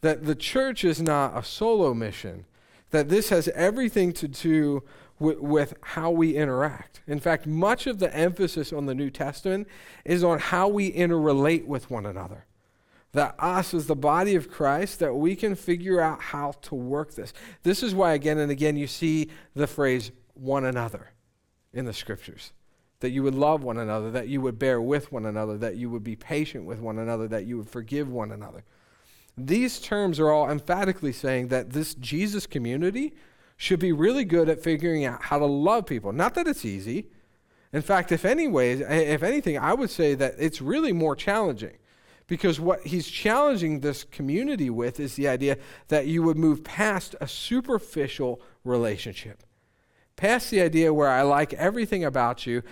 That 0.00 0.24
the 0.24 0.34
church 0.34 0.84
is 0.84 1.00
not 1.00 1.36
a 1.36 1.42
solo 1.42 1.94
mission, 1.94 2.44
that 2.90 3.08
this 3.08 3.30
has 3.30 3.48
everything 3.48 4.12
to 4.14 4.28
do 4.28 4.82
with, 5.24 5.38
with 5.38 5.74
how 5.80 6.10
we 6.10 6.36
interact. 6.36 7.00
In 7.06 7.18
fact, 7.18 7.46
much 7.46 7.86
of 7.86 7.98
the 7.98 8.14
emphasis 8.14 8.72
on 8.72 8.86
the 8.86 8.94
New 8.94 9.10
Testament 9.10 9.66
is 10.04 10.22
on 10.22 10.38
how 10.38 10.68
we 10.68 10.92
interrelate 10.92 11.66
with 11.66 11.90
one 11.90 12.06
another. 12.06 12.44
That 13.12 13.34
us, 13.38 13.74
as 13.74 13.86
the 13.86 13.96
body 13.96 14.34
of 14.34 14.50
Christ, 14.50 14.98
that 14.98 15.14
we 15.14 15.36
can 15.36 15.54
figure 15.54 16.00
out 16.00 16.20
how 16.20 16.52
to 16.62 16.74
work 16.74 17.14
this. 17.14 17.32
This 17.62 17.82
is 17.82 17.94
why, 17.94 18.12
again 18.12 18.38
and 18.38 18.50
again, 18.50 18.76
you 18.76 18.86
see 18.86 19.30
the 19.54 19.66
phrase 19.66 20.10
one 20.34 20.64
another 20.64 21.12
in 21.72 21.84
the 21.84 21.92
scriptures. 21.92 22.52
That 23.00 23.10
you 23.10 23.22
would 23.22 23.34
love 23.34 23.62
one 23.62 23.78
another, 23.78 24.10
that 24.10 24.28
you 24.28 24.40
would 24.40 24.58
bear 24.58 24.80
with 24.80 25.12
one 25.12 25.26
another, 25.26 25.56
that 25.58 25.76
you 25.76 25.90
would 25.90 26.04
be 26.04 26.16
patient 26.16 26.64
with 26.64 26.80
one 26.80 26.98
another, 26.98 27.28
that 27.28 27.46
you 27.46 27.56
would 27.58 27.68
forgive 27.68 28.10
one 28.10 28.32
another. 28.32 28.64
These 29.36 29.80
terms 29.80 30.20
are 30.20 30.30
all 30.30 30.50
emphatically 30.50 31.12
saying 31.12 31.48
that 31.48 31.70
this 31.70 31.94
Jesus 31.94 32.46
community 32.46 33.14
should 33.56 33.80
be 33.80 33.92
really 33.92 34.24
good 34.24 34.48
at 34.48 34.62
figuring 34.62 35.04
out 35.04 35.22
how 35.22 35.38
to 35.38 35.46
love 35.46 35.86
people. 35.86 36.12
Not 36.12 36.34
that 36.34 36.46
it's 36.46 36.64
easy. 36.64 37.08
In 37.72 37.82
fact, 37.82 38.12
if 38.12 38.24
anyways, 38.24 38.80
if 38.80 39.22
anything, 39.22 39.58
I 39.58 39.74
would 39.74 39.90
say 39.90 40.14
that 40.14 40.34
it's 40.38 40.60
really 40.60 40.92
more 40.92 41.16
challenging. 41.16 41.76
Because 42.26 42.58
what 42.58 42.80
he's 42.86 43.06
challenging 43.08 43.80
this 43.80 44.04
community 44.04 44.70
with 44.70 44.98
is 44.98 45.14
the 45.14 45.28
idea 45.28 45.58
that 45.88 46.06
you 46.06 46.22
would 46.22 46.38
move 46.38 46.64
past 46.64 47.14
a 47.20 47.28
superficial 47.28 48.40
relationship. 48.64 49.42
Past 50.16 50.50
the 50.50 50.62
idea 50.62 50.94
where 50.94 51.10
I 51.10 51.22
like 51.22 51.52
everything 51.54 52.04
about 52.04 52.46
you, 52.46 52.62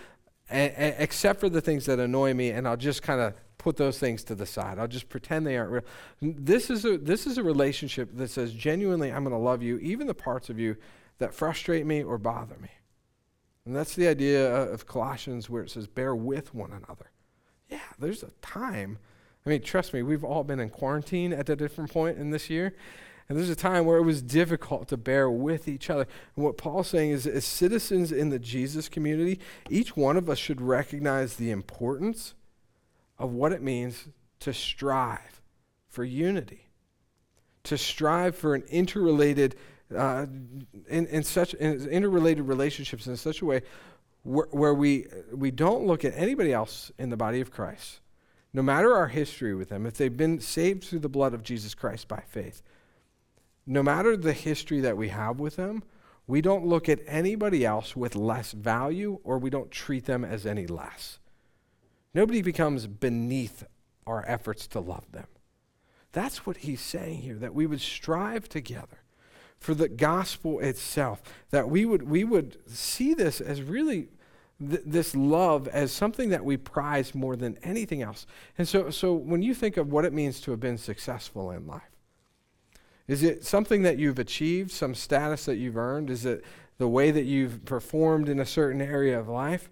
except 0.49 1.41
for 1.41 1.49
the 1.49 1.61
things 1.61 1.87
that 1.87 1.99
annoy 1.99 2.33
me, 2.33 2.51
and 2.51 2.67
I'll 2.67 2.77
just 2.77 3.03
kind 3.03 3.21
of 3.21 3.35
put 3.63 3.77
those 3.77 3.99
things 3.99 4.25
to 4.25 4.35
the 4.35 4.47
side. 4.47 4.79
I'll 4.79 4.89
just 4.89 5.09
pretend 5.09 5.47
they 5.47 5.57
aren't 5.57 5.71
real. 5.71 5.85
This 6.21 6.69
is 6.69 6.85
a, 6.85 6.99
this 6.99 7.27
is 7.27 7.39
a 7.39 7.43
relationship 7.43 8.11
that 8.17 8.29
says, 8.29 8.53
genuinely, 8.53 9.13
I'm 9.13 9.23
going 9.23 9.35
to 9.35 9.43
love 9.43 9.63
you, 9.63 9.79
even 9.79 10.07
the 10.07 10.15
parts 10.15 10.51
of 10.51 10.59
you 10.59 10.77
that 11.19 11.33
frustrate 11.33 11.87
me 11.87 12.03
or 12.03 12.19
bother 12.19 12.57
me. 12.61 12.71
And 13.65 13.77
that's 13.77 13.95
the 13.95 14.09
idea 14.09 14.53
of 14.53 14.87
Colossians 14.87 15.49
where 15.49 15.63
it 15.63 15.71
says, 15.71 15.87
bear 15.87 16.15
with 16.15 16.53
one 16.53 16.73
another. 16.73 17.11
Yeah, 17.71 17.79
there's 17.99 18.25
a 18.25 18.31
time. 18.43 18.99
I 19.47 19.51
mean, 19.51 19.63
trust 19.63 19.95
me, 19.95 20.03
we've 20.03 20.25
all 20.25 20.43
been 20.43 20.59
in 20.59 20.69
quarantine 20.69 21.33
at 21.33 21.49
a 21.49 21.55
different 21.55 21.93
point 21.93 22.19
in 22.19 22.31
this 22.31 22.51
year. 22.51 22.75
And 23.29 23.39
there's 23.39 23.51
a 23.51 23.57
time 23.57 23.87
where 23.87 23.99
it 23.99 24.03
was 24.03 24.21
difficult 24.21 24.89
to 24.89 24.97
bear 24.97 25.31
with 25.31 25.69
each 25.69 25.89
other. 25.89 26.07
And 26.35 26.45
what 26.45 26.59
Paul's 26.59 26.89
saying 26.89 27.13
is, 27.13 27.27
as 27.27 27.45
citizens 27.45 28.11
in 28.11 28.31
the 28.31 28.41
Jesus 28.41 28.89
community, 28.89 29.39
each 29.71 29.97
one 29.97 30.17
of 30.17 30.29
us 30.29 30.39
should 30.39 30.61
recognize 30.61 31.37
the 31.37 31.53
importance 31.53 32.35
of 33.23 33.33
what 33.33 33.53
it 33.53 33.63
means 33.63 34.09
to 34.41 34.53
strive 34.53 35.41
for 35.89 36.03
unity, 36.03 36.69
to 37.63 37.79
strive 37.79 38.35
for 38.37 38.57
an 38.57 38.63
interrelated, 38.63 39.55
uh, 39.97 40.27
in, 40.89 41.07
in 41.07 41.23
such 41.23 41.55
in 41.55 41.89
interrelated 41.89 42.49
relationships 42.49 43.07
in 43.07 43.17
such 43.17 43.41
a 43.41 43.45
way 43.45 43.63
where, 44.25 44.49
where 44.51 44.75
we 44.75 45.07
we 45.33 45.53
don't 45.53 45.87
look 45.87 46.05
at 46.05 46.13
anybody 46.17 46.53
else 46.53 46.91
in 46.99 47.11
the 47.11 47.17
body 47.17 47.41
of 47.41 47.53
Christ, 47.53 48.01
no 48.53 48.61
matter 48.61 48.93
our 48.93 49.07
history 49.07 49.55
with 49.55 49.69
them, 49.69 49.87
if 49.87 49.95
they've 49.97 50.17
been 50.17 50.41
saved 50.41 50.83
through 50.83 50.99
the 50.99 51.09
blood 51.09 51.33
of 51.33 51.45
Jesus 51.45 51.75
Christ 51.75 52.09
by 52.09 52.25
faith, 52.27 52.61
no 53.65 53.85
matter 53.85 54.17
the 54.17 54.33
history 54.33 54.81
that 54.81 54.97
we 54.97 55.11
have 55.11 55.39
with 55.39 55.55
them, 55.55 55.85
we 56.27 56.41
don't 56.41 56.67
look 56.67 56.89
at 56.89 56.99
anybody 57.07 57.65
else 57.65 57.95
with 57.95 58.17
less 58.17 58.51
value 58.51 59.21
or 59.23 59.39
we 59.39 59.49
don't 59.49 59.71
treat 59.71 60.07
them 60.07 60.25
as 60.25 60.45
any 60.45 60.67
less. 60.67 61.21
Nobody 62.15 62.43
becomes 62.43 62.87
beneath 62.87 63.65
our 64.07 64.25
efforts 64.27 64.67
to 64.69 64.81
love 64.81 65.11
them. 65.13 65.27
That's 66.13 66.45
what 66.47 66.59
he's 66.59 66.81
saying 66.81 67.23
here, 67.23 67.37
that 67.37 67.55
we 67.55 67.67
would 67.67 67.81
strive 67.81 68.49
together 68.49 68.99
for 69.59 69.75
the 69.75 69.89
gospel 69.89 70.61
itself, 70.61 71.23
that 71.51 71.71
we 71.71 71.85
would, 71.85 72.03
we 72.03 72.25
would 72.25 72.59
see 72.69 73.15
this 73.15 73.41
as 73.41 73.63
really 73.63 74.09
th- 74.61 74.83
this 74.85 75.15
love 75.15 75.69
as 75.69 75.93
something 75.93 76.31
that 76.31 76.45
we 76.45 76.57
prize 76.57 77.15
more 77.15 77.37
than 77.37 77.57
anything 77.63 78.03
else. 78.03 78.27
And 78.59 78.69
so, 78.69 78.91
so 78.91 79.15
when 79.15 79.41
you 79.41 79.55
think 79.55 79.77
of 79.77 79.91
what 79.91 80.05
it 80.05 80.13
means 80.13 80.41
to 80.43 80.51
have 80.51 80.61
been 80.61 80.79
successful 80.79 81.51
in 81.51 81.67
life, 81.67 81.83
is 83.07 83.23
it 83.23 83.45
something 83.45 83.83
that 83.83 83.99
you've 83.99 84.19
achieved, 84.19 84.71
some 84.71 84.95
status 84.95 85.45
that 85.47 85.57
you've 85.57 85.77
earned? 85.77 86.11
Is 86.11 86.25
it 86.27 86.45
the 86.79 86.89
way 86.89 87.11
that 87.11 87.25
you've 87.25 87.65
performed 87.65 88.29
in 88.29 88.41
a 88.41 88.47
certain 88.47 88.81
area 88.81 89.19
of 89.19 89.29
life? 89.29 89.71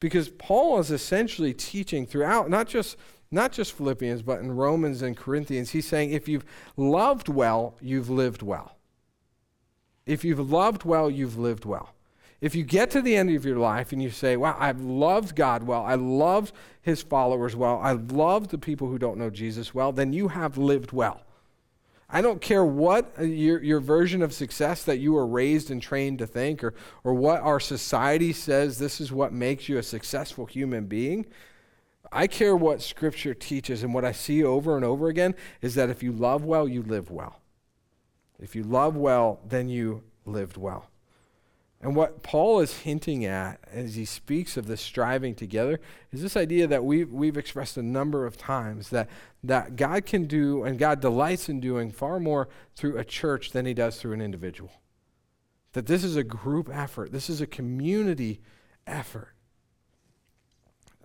Because 0.00 0.30
Paul 0.30 0.78
is 0.80 0.90
essentially 0.90 1.52
teaching 1.52 2.06
throughout, 2.06 2.48
not 2.48 2.66
just, 2.66 2.96
not 3.30 3.52
just 3.52 3.72
Philippians, 3.72 4.22
but 4.22 4.40
in 4.40 4.56
Romans 4.56 5.02
and 5.02 5.16
Corinthians, 5.16 5.70
he's 5.70 5.86
saying 5.86 6.10
if 6.10 6.26
you've 6.26 6.44
loved 6.76 7.28
well, 7.28 7.76
you've 7.80 8.08
lived 8.08 8.42
well. 8.42 8.76
If 10.06 10.24
you've 10.24 10.50
loved 10.50 10.84
well, 10.84 11.10
you've 11.10 11.38
lived 11.38 11.64
well. 11.64 11.94
If 12.40 12.54
you 12.54 12.64
get 12.64 12.90
to 12.92 13.02
the 13.02 13.16
end 13.16 13.30
of 13.36 13.44
your 13.44 13.58
life 13.58 13.92
and 13.92 14.02
you 14.02 14.08
say, 14.08 14.36
wow, 14.36 14.56
I've 14.58 14.80
loved 14.80 15.36
God 15.36 15.62
well, 15.62 15.84
I 15.84 15.94
loved 15.94 16.54
his 16.80 17.02
followers 17.02 17.54
well, 17.54 17.78
I 17.82 17.92
loved 17.92 18.50
the 18.50 18.58
people 18.58 18.88
who 18.88 18.98
don't 18.98 19.18
know 19.18 19.28
Jesus 19.28 19.74
well, 19.74 19.92
then 19.92 20.14
you 20.14 20.28
have 20.28 20.56
lived 20.56 20.92
well. 20.92 21.20
I 22.12 22.22
don't 22.22 22.40
care 22.40 22.64
what 22.64 23.12
uh, 23.18 23.22
your, 23.22 23.62
your 23.62 23.80
version 23.80 24.20
of 24.22 24.32
success 24.32 24.82
that 24.84 24.98
you 24.98 25.12
were 25.12 25.26
raised 25.26 25.70
and 25.70 25.80
trained 25.80 26.18
to 26.18 26.26
think, 26.26 26.64
or, 26.64 26.74
or 27.04 27.14
what 27.14 27.40
our 27.40 27.60
society 27.60 28.32
says 28.32 28.78
this 28.78 29.00
is 29.00 29.12
what 29.12 29.32
makes 29.32 29.68
you 29.68 29.78
a 29.78 29.82
successful 29.82 30.46
human 30.46 30.86
being. 30.86 31.26
I 32.10 32.26
care 32.26 32.56
what 32.56 32.82
Scripture 32.82 33.34
teaches, 33.34 33.84
and 33.84 33.94
what 33.94 34.04
I 34.04 34.10
see 34.10 34.42
over 34.42 34.74
and 34.74 34.84
over 34.84 35.08
again 35.08 35.36
is 35.62 35.76
that 35.76 35.90
if 35.90 36.02
you 36.02 36.10
love 36.10 36.44
well, 36.44 36.66
you 36.66 36.82
live 36.82 37.10
well. 37.10 37.40
If 38.40 38.56
you 38.56 38.64
love 38.64 38.96
well, 38.96 39.40
then 39.46 39.68
you 39.68 40.02
lived 40.24 40.56
well. 40.56 40.89
And 41.82 41.96
what 41.96 42.22
Paul 42.22 42.60
is 42.60 42.80
hinting 42.80 43.24
at 43.24 43.58
as 43.72 43.94
he 43.94 44.04
speaks 44.04 44.58
of 44.58 44.66
this 44.66 44.82
striving 44.82 45.34
together 45.34 45.80
is 46.12 46.20
this 46.20 46.36
idea 46.36 46.66
that 46.66 46.84
we've, 46.84 47.10
we've 47.10 47.38
expressed 47.38 47.78
a 47.78 47.82
number 47.82 48.26
of 48.26 48.36
times 48.36 48.90
that, 48.90 49.08
that 49.42 49.76
God 49.76 50.04
can 50.04 50.26
do 50.26 50.62
and 50.62 50.78
God 50.78 51.00
delights 51.00 51.48
in 51.48 51.58
doing 51.58 51.90
far 51.90 52.20
more 52.20 52.48
through 52.76 52.98
a 52.98 53.04
church 53.04 53.52
than 53.52 53.64
he 53.64 53.72
does 53.72 53.98
through 53.98 54.12
an 54.12 54.20
individual. 54.20 54.72
That 55.72 55.86
this 55.86 56.04
is 56.04 56.16
a 56.16 56.24
group 56.24 56.68
effort, 56.70 57.12
this 57.12 57.30
is 57.30 57.40
a 57.40 57.46
community 57.46 58.42
effort. 58.86 59.34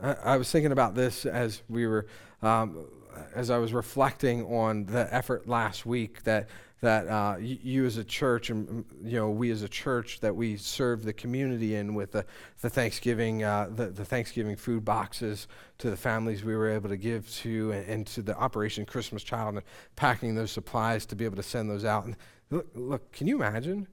I, 0.02 0.14
I 0.14 0.38
was 0.38 0.52
thinking 0.52 0.74
about 0.74 0.94
this 0.94 1.26
as 1.26 1.62
we 1.70 1.88
were, 1.88 2.06
um, 2.42 2.86
as 3.34 3.50
I 3.50 3.60
was 3.60 3.72
reflecting 3.72 4.44
on 4.46 4.88
the 4.88 5.08
effort 5.14 5.48
last 5.48 5.86
week 5.86 6.24
that 6.24 6.50
that 6.86 7.08
uh, 7.08 7.38
you, 7.40 7.86
as 7.86 7.98
a 7.98 8.04
church 8.04 8.52
and 8.52 8.68
mm, 8.68 8.86
you 9.04 9.18
know 9.18 9.30
we 9.30 9.50
as 9.50 9.64
a 9.64 9.68
church 9.68 10.20
that 10.20 10.36
we 10.36 10.56
serve 10.56 11.04
the 11.04 11.14
community 11.14 11.76
in 11.76 11.96
with 11.96 12.12
the, 12.12 12.24
the 12.62 12.70
Thanksgiving 12.70 13.44
uh, 13.44 13.70
the, 13.76 13.88
the 13.88 14.06
Thanksgiving 14.06 14.56
food 14.56 14.86
boxes 14.86 15.48
to 15.80 15.90
the 15.90 15.98
families 15.98 16.44
we 16.44 16.56
were 16.56 16.70
able 16.70 16.90
to 16.90 16.98
give 16.98 17.30
to 17.38 17.72
and, 17.72 17.88
and, 17.88 18.08
to 18.08 18.22
the 18.22 18.38
Operation 18.38 18.86
Christmas 18.86 19.24
Child 19.24 19.56
and 19.56 19.64
packing 19.96 20.36
those 20.36 20.52
supplies 20.52 21.08
to 21.08 21.16
be 21.16 21.26
able 21.26 21.38
to 21.38 21.44
send 21.44 21.70
those 21.70 21.86
out. 21.86 22.06
And 22.06 22.16
look, 22.52 22.68
look, 22.76 23.12
can 23.12 23.26
you 23.26 23.36
imagine 23.36 23.88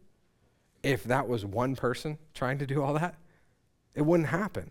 if 0.82 1.04
that 1.04 1.26
was 1.26 1.46
one 1.46 1.74
person 1.74 2.18
trying 2.34 2.58
to 2.58 2.66
do 2.66 2.82
all 2.82 2.92
that? 2.92 3.14
It 3.94 4.02
wouldn't 4.02 4.28
happen. 4.28 4.70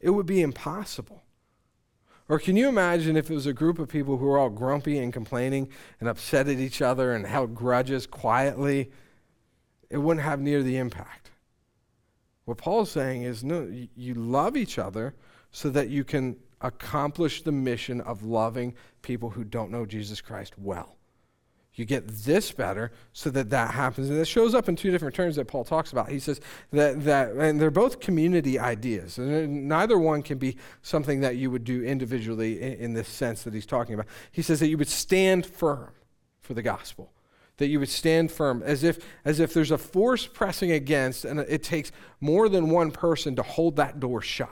It 0.00 0.10
would 0.10 0.26
be 0.26 0.42
impossible. 0.42 1.22
Or 2.28 2.38
can 2.38 2.56
you 2.56 2.68
imagine 2.68 3.16
if 3.16 3.30
it 3.30 3.34
was 3.34 3.46
a 3.46 3.54
group 3.54 3.78
of 3.78 3.88
people 3.88 4.18
who 4.18 4.26
were 4.26 4.38
all 4.38 4.50
grumpy 4.50 4.98
and 4.98 5.12
complaining 5.12 5.70
and 5.98 6.08
upset 6.08 6.46
at 6.48 6.58
each 6.58 6.82
other 6.82 7.14
and 7.14 7.26
held 7.26 7.54
grudges 7.54 8.06
quietly? 8.06 8.90
It 9.88 9.96
wouldn't 9.98 10.24
have 10.24 10.40
near 10.40 10.62
the 10.62 10.76
impact. 10.76 11.30
What 12.44 12.58
Paul's 12.58 12.90
saying 12.90 13.22
is 13.22 13.42
no, 13.42 13.70
you 13.94 14.14
love 14.14 14.56
each 14.56 14.78
other 14.78 15.14
so 15.52 15.70
that 15.70 15.88
you 15.88 16.04
can 16.04 16.36
accomplish 16.60 17.42
the 17.42 17.52
mission 17.52 18.00
of 18.02 18.22
loving 18.22 18.74
people 19.00 19.30
who 19.30 19.44
don't 19.44 19.70
know 19.70 19.86
Jesus 19.86 20.20
Christ 20.20 20.58
well. 20.58 20.97
You 21.78 21.84
get 21.84 22.08
this 22.08 22.50
better 22.50 22.90
so 23.12 23.30
that 23.30 23.50
that 23.50 23.72
happens. 23.72 24.10
And 24.10 24.18
it 24.18 24.26
shows 24.26 24.54
up 24.54 24.68
in 24.68 24.76
two 24.76 24.90
different 24.90 25.14
terms 25.14 25.36
that 25.36 25.46
Paul 25.46 25.64
talks 25.64 25.92
about. 25.92 26.08
He 26.08 26.18
says 26.18 26.40
that, 26.72 27.04
that 27.04 27.32
and 27.32 27.60
they're 27.60 27.70
both 27.70 28.00
community 28.00 28.58
ideas. 28.58 29.18
And 29.18 29.68
neither 29.68 29.98
one 29.98 30.22
can 30.22 30.38
be 30.38 30.56
something 30.82 31.20
that 31.20 31.36
you 31.36 31.50
would 31.50 31.64
do 31.64 31.84
individually 31.84 32.60
in, 32.60 32.72
in 32.74 32.92
this 32.94 33.08
sense 33.08 33.44
that 33.44 33.54
he's 33.54 33.66
talking 33.66 33.94
about. 33.94 34.06
He 34.32 34.42
says 34.42 34.60
that 34.60 34.68
you 34.68 34.78
would 34.78 34.88
stand 34.88 35.46
firm 35.46 35.92
for 36.40 36.54
the 36.54 36.62
gospel 36.62 37.12
that 37.58 37.66
you 37.66 37.80
would 37.80 37.88
stand 37.88 38.30
firm 38.30 38.62
as 38.64 38.84
if 38.84 39.04
as 39.24 39.40
if 39.40 39.52
there's 39.52 39.72
a 39.72 39.78
force 39.78 40.26
pressing 40.26 40.70
against 40.70 41.24
and 41.24 41.40
it 41.40 41.62
takes 41.62 41.92
more 42.20 42.48
than 42.48 42.70
one 42.70 42.90
person 42.90 43.36
to 43.36 43.42
hold 43.42 43.76
that 43.76 44.00
door 44.00 44.22
shut 44.22 44.48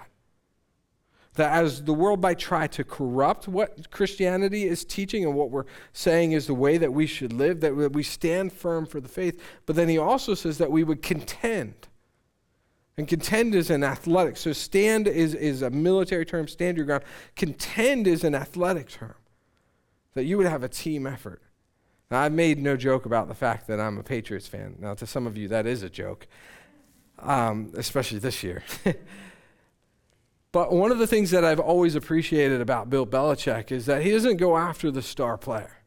that 1.36 1.52
as 1.52 1.84
the 1.84 1.92
world 1.94 2.20
might 2.20 2.38
try 2.38 2.66
to 2.66 2.82
corrupt 2.82 3.46
what 3.46 3.90
Christianity 3.90 4.64
is 4.64 4.84
teaching 4.84 5.24
and 5.24 5.34
what 5.34 5.50
we're 5.50 5.66
saying 5.92 6.32
is 6.32 6.46
the 6.46 6.54
way 6.54 6.78
that 6.78 6.92
we 6.92 7.06
should 7.06 7.32
live, 7.32 7.60
that 7.60 7.74
we 7.92 8.02
stand 8.02 8.52
firm 8.52 8.86
for 8.86 9.00
the 9.00 9.08
faith. 9.08 9.40
But 9.66 9.76
then 9.76 9.88
he 9.88 9.98
also 9.98 10.34
says 10.34 10.58
that 10.58 10.70
we 10.70 10.82
would 10.82 11.02
contend. 11.02 11.74
And 12.96 13.06
contend 13.06 13.54
is 13.54 13.68
an 13.68 13.84
athletic. 13.84 14.38
So 14.38 14.54
stand 14.54 15.06
is, 15.06 15.34
is 15.34 15.60
a 15.60 15.68
military 15.68 16.24
term, 16.24 16.48
stand 16.48 16.78
your 16.78 16.86
ground. 16.86 17.04
Contend 17.36 18.06
is 18.06 18.24
an 18.24 18.34
athletic 18.34 18.88
term. 18.88 19.14
That 20.14 20.24
you 20.24 20.38
would 20.38 20.46
have 20.46 20.62
a 20.62 20.68
team 20.68 21.06
effort. 21.06 21.42
Now, 22.10 22.20
I've 22.22 22.32
made 22.32 22.58
no 22.58 22.76
joke 22.76 23.04
about 23.04 23.28
the 23.28 23.34
fact 23.34 23.66
that 23.66 23.80
I'm 23.80 23.98
a 23.98 24.02
Patriots 24.02 24.46
fan. 24.46 24.76
Now, 24.78 24.94
to 24.94 25.06
some 25.06 25.26
of 25.26 25.36
you, 25.36 25.48
that 25.48 25.66
is 25.66 25.82
a 25.82 25.90
joke, 25.90 26.26
um, 27.18 27.72
especially 27.76 28.20
this 28.20 28.42
year. 28.42 28.62
But 30.56 30.72
one 30.72 30.90
of 30.90 30.96
the 30.96 31.06
things 31.06 31.32
that 31.32 31.44
I've 31.44 31.60
always 31.60 31.96
appreciated 31.96 32.62
about 32.62 32.88
Bill 32.88 33.06
Belichick 33.06 33.70
is 33.70 33.84
that 33.84 34.00
he 34.00 34.10
doesn't 34.10 34.38
go 34.38 34.56
after 34.56 34.90
the 34.90 35.02
star 35.02 35.36
player. 35.36 35.82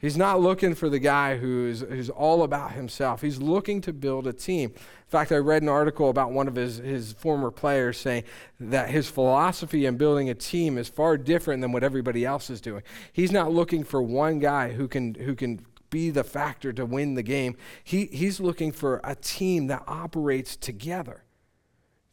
He's 0.00 0.16
not 0.16 0.40
looking 0.40 0.74
for 0.74 0.88
the 0.88 0.98
guy 0.98 1.36
who's, 1.36 1.82
who's 1.82 2.10
all 2.10 2.42
about 2.42 2.72
himself. 2.72 3.22
He's 3.22 3.40
looking 3.40 3.80
to 3.82 3.92
build 3.92 4.26
a 4.26 4.32
team. 4.32 4.70
In 4.70 5.06
fact, 5.06 5.30
I 5.30 5.36
read 5.36 5.62
an 5.62 5.68
article 5.68 6.10
about 6.10 6.32
one 6.32 6.48
of 6.48 6.56
his, 6.56 6.78
his 6.78 7.12
former 7.12 7.52
players 7.52 7.96
saying 7.96 8.24
that 8.58 8.90
his 8.90 9.08
philosophy 9.08 9.86
in 9.86 9.96
building 9.96 10.28
a 10.28 10.34
team 10.34 10.78
is 10.78 10.88
far 10.88 11.16
different 11.16 11.60
than 11.60 11.70
what 11.70 11.84
everybody 11.84 12.24
else 12.24 12.50
is 12.50 12.60
doing. 12.60 12.82
He's 13.12 13.30
not 13.30 13.52
looking 13.52 13.84
for 13.84 14.02
one 14.02 14.40
guy 14.40 14.72
who 14.72 14.88
can, 14.88 15.14
who 15.14 15.36
can 15.36 15.64
be 15.90 16.10
the 16.10 16.24
factor 16.24 16.72
to 16.72 16.84
win 16.84 17.14
the 17.14 17.22
game. 17.22 17.56
He, 17.84 18.06
he's 18.06 18.40
looking 18.40 18.72
for 18.72 19.00
a 19.04 19.14
team 19.14 19.68
that 19.68 19.84
operates 19.86 20.56
together, 20.56 21.22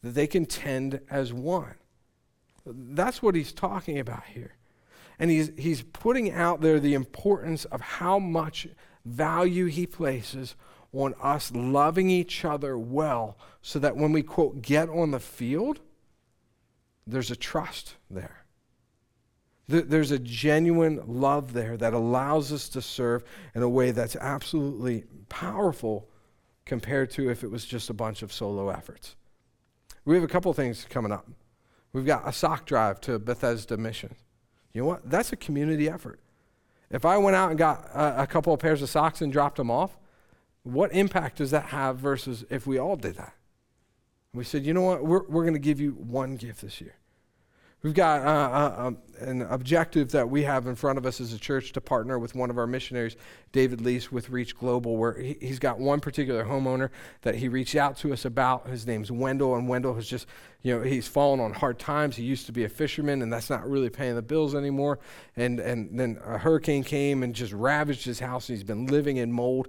that 0.02 0.14
they 0.14 0.28
can 0.28 0.46
tend 0.46 1.00
as 1.10 1.32
one. 1.32 1.74
That's 2.66 3.22
what 3.22 3.34
he's 3.34 3.52
talking 3.52 3.98
about 3.98 4.24
here. 4.24 4.56
And 5.18 5.30
he's, 5.30 5.50
he's 5.56 5.82
putting 5.82 6.32
out 6.32 6.60
there 6.60 6.78
the 6.78 6.94
importance 6.94 7.64
of 7.66 7.80
how 7.80 8.18
much 8.18 8.68
value 9.04 9.66
he 9.66 9.86
places 9.86 10.56
on 10.92 11.14
us 11.22 11.52
loving 11.54 12.10
each 12.10 12.44
other 12.44 12.76
well 12.76 13.38
so 13.62 13.78
that 13.78 13.96
when 13.96 14.12
we, 14.12 14.22
quote, 14.22 14.62
get 14.62 14.88
on 14.88 15.10
the 15.10 15.20
field, 15.20 15.80
there's 17.06 17.30
a 17.30 17.36
trust 17.36 17.94
there. 18.10 18.44
There's 19.68 20.12
a 20.12 20.18
genuine 20.18 21.02
love 21.06 21.52
there 21.52 21.76
that 21.76 21.92
allows 21.92 22.52
us 22.52 22.68
to 22.70 22.82
serve 22.82 23.24
in 23.54 23.62
a 23.62 23.68
way 23.68 23.90
that's 23.90 24.14
absolutely 24.16 25.04
powerful 25.28 26.08
compared 26.64 27.10
to 27.12 27.30
if 27.30 27.42
it 27.42 27.50
was 27.50 27.64
just 27.64 27.90
a 27.90 27.94
bunch 27.94 28.22
of 28.22 28.32
solo 28.32 28.68
efforts. 28.68 29.16
We 30.04 30.14
have 30.14 30.22
a 30.22 30.28
couple 30.28 30.52
things 30.52 30.86
coming 30.88 31.10
up. 31.10 31.26
We've 31.96 32.04
got 32.04 32.28
a 32.28 32.32
sock 32.32 32.66
drive 32.66 33.00
to 33.02 33.18
Bethesda 33.18 33.78
Mission. 33.78 34.16
You 34.74 34.82
know 34.82 34.86
what? 34.86 35.08
That's 35.08 35.32
a 35.32 35.36
community 35.36 35.88
effort. 35.88 36.20
If 36.90 37.06
I 37.06 37.16
went 37.16 37.36
out 37.36 37.48
and 37.48 37.58
got 37.58 37.88
a, 37.94 38.24
a 38.24 38.26
couple 38.26 38.52
of 38.52 38.60
pairs 38.60 38.82
of 38.82 38.90
socks 38.90 39.22
and 39.22 39.32
dropped 39.32 39.56
them 39.56 39.70
off, 39.70 39.96
what 40.62 40.92
impact 40.92 41.38
does 41.38 41.52
that 41.52 41.68
have 41.68 41.96
versus 41.96 42.44
if 42.50 42.66
we 42.66 42.76
all 42.76 42.96
did 42.96 43.16
that? 43.16 43.32
We 44.34 44.44
said, 44.44 44.66
you 44.66 44.74
know 44.74 44.82
what? 44.82 45.06
We're, 45.06 45.22
we're 45.26 45.44
going 45.44 45.54
to 45.54 45.58
give 45.58 45.80
you 45.80 45.92
one 45.92 46.36
gift 46.36 46.60
this 46.60 46.82
year. 46.82 46.96
We've 47.86 47.94
got 47.94 48.22
uh, 48.22 48.24
uh, 48.24 48.86
um, 48.88 48.98
an 49.20 49.42
objective 49.42 50.10
that 50.10 50.28
we 50.28 50.42
have 50.42 50.66
in 50.66 50.74
front 50.74 50.98
of 50.98 51.06
us 51.06 51.20
as 51.20 51.32
a 51.32 51.38
church 51.38 51.70
to 51.74 51.80
partner 51.80 52.18
with 52.18 52.34
one 52.34 52.50
of 52.50 52.58
our 52.58 52.66
missionaries, 52.66 53.14
David 53.52 53.80
Lease, 53.80 54.10
with 54.10 54.28
Reach 54.28 54.58
Global, 54.58 54.96
where 54.96 55.16
he, 55.16 55.38
has 55.46 55.60
got 55.60 55.78
one 55.78 56.00
particular 56.00 56.44
homeowner 56.44 56.90
that 57.22 57.36
he 57.36 57.46
reached 57.46 57.76
out 57.76 57.96
to 57.98 58.12
us 58.12 58.24
about. 58.24 58.66
His 58.66 58.88
name's 58.88 59.12
Wendell, 59.12 59.54
and 59.54 59.68
Wendell 59.68 59.94
has 59.94 60.08
just, 60.08 60.26
you 60.62 60.76
know, 60.76 60.82
he's 60.82 61.06
fallen 61.06 61.38
on 61.38 61.52
hard 61.52 61.78
times. 61.78 62.16
He 62.16 62.24
used 62.24 62.46
to 62.46 62.52
be 62.52 62.64
a 62.64 62.68
fisherman, 62.68 63.22
and 63.22 63.32
that's 63.32 63.50
not 63.50 63.64
really 63.70 63.88
paying 63.88 64.16
the 64.16 64.22
bills 64.22 64.56
anymore. 64.56 64.98
And, 65.36 65.60
and 65.60 65.96
then 65.96 66.18
a 66.26 66.38
hurricane 66.38 66.82
came 66.82 67.22
and 67.22 67.36
just 67.36 67.52
ravaged 67.52 68.04
his 68.04 68.18
house, 68.18 68.48
and 68.48 68.58
he's 68.58 68.64
been 68.64 68.86
living 68.86 69.18
in 69.18 69.30
mold. 69.30 69.68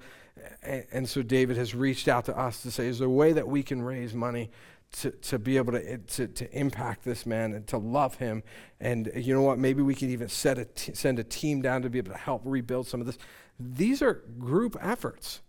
And, 0.64 0.86
and 0.92 1.08
so 1.08 1.22
David 1.22 1.56
has 1.58 1.76
reached 1.76 2.08
out 2.08 2.26
to 2.26 2.36
us 2.36 2.64
to 2.64 2.72
say, 2.72 2.88
is 2.88 2.98
there 2.98 3.08
a 3.08 3.12
way 3.12 3.34
that 3.34 3.48
we 3.48 3.62
can 3.62 3.84
raise 3.84 4.16
money 4.16 4.50
to, 4.94 5.12
to 5.12 5.40
be 5.40 5.58
able 5.58 5.74
to, 5.74 5.98
to, 5.98 6.28
to 6.28 6.58
impact 6.58 7.04
this 7.04 7.26
man 7.26 7.54
and 7.54 7.68
to 7.68 7.78
love 7.78 8.16
him. 8.16 8.44
And 8.80 9.12
you 9.16 9.34
know 9.34 9.42
what? 9.42 9.60
Maybe 9.60 9.82
we 9.82 9.96
could 9.96 10.10
even 10.10 10.30
set 10.30 10.58
a 10.58 10.66
t- 10.66 10.94
send 10.94 11.20
a 11.20 11.24
team 11.24 11.62
down 11.62 11.82
to 11.82 11.90
be 11.90 11.98
able 11.98 12.12
to 12.12 12.18
help 12.18 12.42
rebuild 12.46 12.88
some 12.88 13.02
of 13.02 13.06
this. 13.06 13.18
These 13.60 14.02
are 14.02 14.24
group 14.40 14.78
efforts. 14.82 15.42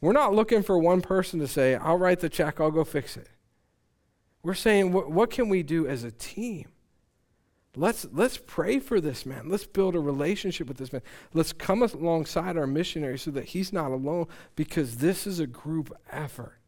We're 0.00 0.12
not 0.12 0.34
looking 0.34 0.62
for 0.62 0.78
one 0.78 1.00
person 1.00 1.40
to 1.40 1.48
say, 1.48 1.74
I'll 1.74 1.98
write 1.98 2.20
the 2.20 2.28
check, 2.28 2.60
I'll 2.60 2.70
go 2.70 2.84
fix 2.84 3.16
it. 3.16 3.28
We're 4.42 4.54
saying, 4.54 4.92
what, 4.92 5.10
what 5.10 5.30
can 5.30 5.48
we 5.48 5.62
do 5.62 5.86
as 5.88 6.04
a 6.04 6.12
team? 6.12 6.68
Let's, 7.74 8.06
let's 8.12 8.38
pray 8.38 8.78
for 8.78 9.00
this 9.00 9.26
man. 9.26 9.48
Let's 9.48 9.66
build 9.66 9.94
a 9.94 10.00
relationship 10.00 10.66
with 10.68 10.78
this 10.78 10.92
man. 10.92 11.02
Let's 11.34 11.52
come 11.52 11.82
alongside 11.82 12.56
our 12.56 12.66
missionary 12.66 13.18
so 13.18 13.30
that 13.32 13.46
he's 13.46 13.72
not 13.72 13.90
alone 13.90 14.28
because 14.54 14.96
this 14.96 15.26
is 15.26 15.40
a 15.40 15.46
group 15.46 15.94
effort. 16.10 16.58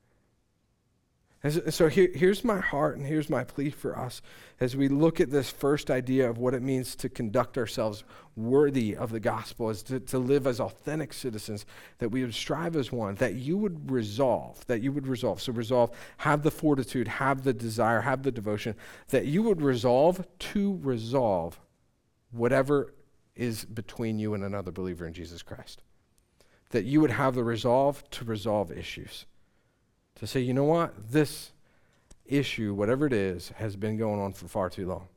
And 1.42 1.72
so 1.72 1.86
here, 1.86 2.10
here's 2.12 2.42
my 2.42 2.58
heart 2.58 2.96
and 2.96 3.06
here's 3.06 3.30
my 3.30 3.44
plea 3.44 3.70
for 3.70 3.96
us 3.96 4.22
as 4.58 4.76
we 4.76 4.88
look 4.88 5.20
at 5.20 5.30
this 5.30 5.48
first 5.48 5.88
idea 5.88 6.28
of 6.28 6.38
what 6.38 6.52
it 6.52 6.62
means 6.62 6.96
to 6.96 7.08
conduct 7.08 7.56
ourselves 7.56 8.02
worthy 8.34 8.96
of 8.96 9.12
the 9.12 9.20
gospel, 9.20 9.70
is 9.70 9.84
to, 9.84 10.00
to 10.00 10.18
live 10.18 10.48
as 10.48 10.58
authentic 10.58 11.12
citizens, 11.12 11.64
that 11.98 12.08
we 12.08 12.24
would 12.24 12.34
strive 12.34 12.74
as 12.74 12.90
one, 12.90 13.14
that 13.16 13.34
you 13.34 13.56
would 13.56 13.88
resolve, 13.88 14.66
that 14.66 14.80
you 14.80 14.90
would 14.90 15.06
resolve. 15.06 15.40
So 15.40 15.52
resolve, 15.52 15.92
have 16.18 16.42
the 16.42 16.50
fortitude, 16.50 17.06
have 17.06 17.44
the 17.44 17.52
desire, 17.52 18.00
have 18.00 18.24
the 18.24 18.32
devotion, 18.32 18.74
that 19.10 19.26
you 19.26 19.44
would 19.44 19.62
resolve 19.62 20.26
to 20.38 20.80
resolve 20.82 21.60
whatever 22.32 22.94
is 23.36 23.64
between 23.64 24.18
you 24.18 24.34
and 24.34 24.42
another 24.42 24.72
believer 24.72 25.06
in 25.06 25.12
Jesus 25.12 25.42
Christ. 25.42 25.82
That 26.70 26.84
you 26.84 27.00
would 27.00 27.12
have 27.12 27.36
the 27.36 27.44
resolve 27.44 28.02
to 28.10 28.24
resolve 28.24 28.72
issues 28.72 29.24
to 30.18 30.26
say, 30.26 30.40
you 30.40 30.52
know 30.52 30.64
what, 30.64 31.10
this 31.10 31.52
issue, 32.26 32.74
whatever 32.74 33.06
it 33.06 33.12
is, 33.12 33.50
has 33.56 33.76
been 33.76 33.96
going 33.96 34.20
on 34.20 34.32
for 34.32 34.48
far 34.48 34.68
too 34.68 34.86
long. 34.86 35.08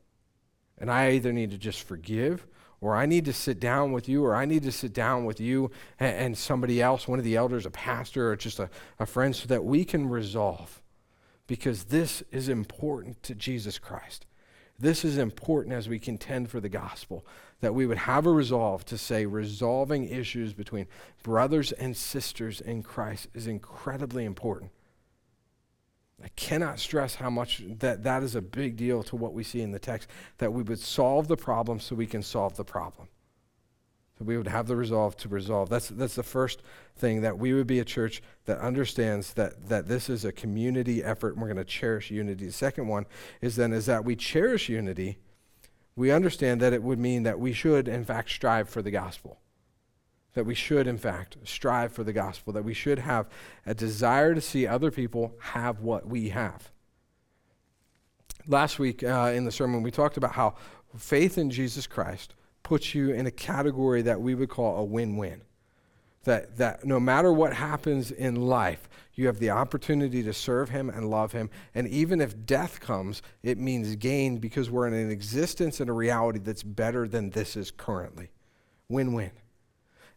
And 0.78 0.90
I 0.90 1.12
either 1.12 1.32
need 1.32 1.50
to 1.50 1.58
just 1.58 1.82
forgive, 1.82 2.46
or 2.80 2.96
I 2.96 3.06
need 3.06 3.24
to 3.26 3.32
sit 3.32 3.60
down 3.60 3.92
with 3.92 4.08
you, 4.08 4.24
or 4.24 4.34
I 4.34 4.44
need 4.44 4.62
to 4.64 4.72
sit 4.72 4.92
down 4.92 5.24
with 5.24 5.40
you 5.40 5.70
and, 6.00 6.16
and 6.16 6.38
somebody 6.38 6.80
else, 6.80 7.06
one 7.06 7.18
of 7.18 7.24
the 7.24 7.36
elders, 7.36 7.66
a 7.66 7.70
pastor, 7.70 8.32
or 8.32 8.36
just 8.36 8.58
a, 8.58 8.68
a 8.98 9.06
friend, 9.06 9.34
so 9.36 9.46
that 9.46 9.64
we 9.64 9.84
can 9.84 10.08
resolve. 10.08 10.80
Because 11.46 11.84
this 11.84 12.22
is 12.30 12.48
important 12.48 13.22
to 13.24 13.34
Jesus 13.34 13.78
Christ. 13.78 14.26
This 14.78 15.04
is 15.04 15.18
important 15.18 15.74
as 15.74 15.88
we 15.88 15.98
contend 15.98 16.50
for 16.50 16.58
the 16.58 16.68
gospel, 16.68 17.24
that 17.60 17.74
we 17.74 17.86
would 17.86 17.98
have 17.98 18.26
a 18.26 18.32
resolve 18.32 18.84
to 18.86 18.98
say 18.98 19.26
resolving 19.26 20.08
issues 20.08 20.52
between 20.52 20.86
brothers 21.22 21.70
and 21.72 21.96
sisters 21.96 22.60
in 22.60 22.82
Christ 22.82 23.28
is 23.34 23.46
incredibly 23.46 24.24
important. 24.24 24.70
I 26.22 26.28
cannot 26.36 26.78
stress 26.78 27.16
how 27.16 27.30
much 27.30 27.62
that 27.80 28.04
that 28.04 28.22
is 28.22 28.36
a 28.36 28.42
big 28.42 28.76
deal 28.76 29.02
to 29.04 29.16
what 29.16 29.34
we 29.34 29.42
see 29.42 29.60
in 29.60 29.72
the 29.72 29.78
text, 29.78 30.08
that 30.38 30.52
we 30.52 30.62
would 30.62 30.78
solve 30.78 31.26
the 31.26 31.36
problem 31.36 31.80
so 31.80 31.96
we 31.96 32.06
can 32.06 32.22
solve 32.22 32.56
the 32.56 32.64
problem. 32.64 33.08
That 34.18 34.24
we 34.24 34.36
would 34.36 34.46
have 34.46 34.68
the 34.68 34.76
resolve 34.76 35.16
to 35.18 35.28
resolve. 35.28 35.68
That's, 35.68 35.88
that's 35.88 36.14
the 36.14 36.22
first 36.22 36.62
thing, 36.96 37.22
that 37.22 37.38
we 37.38 37.52
would 37.54 37.66
be 37.66 37.80
a 37.80 37.84
church 37.84 38.22
that 38.44 38.58
understands 38.58 39.32
that, 39.34 39.68
that 39.68 39.88
this 39.88 40.08
is 40.08 40.24
a 40.24 40.32
community 40.32 41.02
effort 41.02 41.32
and 41.32 41.42
we're 41.42 41.48
going 41.48 41.56
to 41.56 41.64
cherish 41.64 42.10
unity. 42.10 42.46
The 42.46 42.52
second 42.52 42.86
one 42.86 43.06
is 43.40 43.56
then 43.56 43.72
is 43.72 43.86
that 43.86 44.04
we 44.04 44.14
cherish 44.14 44.68
unity. 44.68 45.18
We 45.96 46.12
understand 46.12 46.60
that 46.60 46.72
it 46.72 46.84
would 46.84 47.00
mean 47.00 47.24
that 47.24 47.40
we 47.40 47.52
should, 47.52 47.88
in 47.88 48.04
fact, 48.04 48.30
strive 48.30 48.68
for 48.68 48.80
the 48.80 48.90
gospel 48.92 49.41
that 50.34 50.44
we 50.44 50.54
should, 50.54 50.86
in 50.86 50.98
fact, 50.98 51.36
strive 51.44 51.92
for 51.92 52.04
the 52.04 52.12
gospel, 52.12 52.52
that 52.52 52.64
we 52.64 52.74
should 52.74 52.98
have 52.98 53.28
a 53.66 53.74
desire 53.74 54.34
to 54.34 54.40
see 54.40 54.66
other 54.66 54.90
people 54.90 55.34
have 55.38 55.80
what 55.80 56.06
we 56.06 56.30
have. 56.30 56.70
Last 58.46 58.78
week 58.78 59.04
uh, 59.04 59.32
in 59.34 59.44
the 59.44 59.52
sermon, 59.52 59.82
we 59.82 59.90
talked 59.90 60.16
about 60.16 60.32
how 60.32 60.54
faith 60.96 61.38
in 61.38 61.50
Jesus 61.50 61.86
Christ 61.86 62.34
puts 62.62 62.94
you 62.94 63.10
in 63.10 63.26
a 63.26 63.30
category 63.30 64.02
that 64.02 64.20
we 64.20 64.34
would 64.34 64.48
call 64.48 64.78
a 64.78 64.84
win 64.84 65.16
win. 65.16 65.42
That, 66.24 66.56
that 66.58 66.84
no 66.84 67.00
matter 67.00 67.32
what 67.32 67.52
happens 67.52 68.12
in 68.12 68.36
life, 68.36 68.88
you 69.14 69.26
have 69.26 69.40
the 69.40 69.50
opportunity 69.50 70.22
to 70.22 70.32
serve 70.32 70.70
Him 70.70 70.88
and 70.88 71.10
love 71.10 71.32
Him. 71.32 71.50
And 71.74 71.88
even 71.88 72.20
if 72.20 72.46
death 72.46 72.80
comes, 72.80 73.22
it 73.42 73.58
means 73.58 73.96
gain 73.96 74.38
because 74.38 74.70
we're 74.70 74.86
in 74.86 74.94
an 74.94 75.10
existence 75.10 75.80
and 75.80 75.90
a 75.90 75.92
reality 75.92 76.38
that's 76.38 76.62
better 76.62 77.08
than 77.08 77.30
this 77.30 77.56
is 77.56 77.70
currently. 77.72 78.30
Win 78.88 79.12
win. 79.12 79.32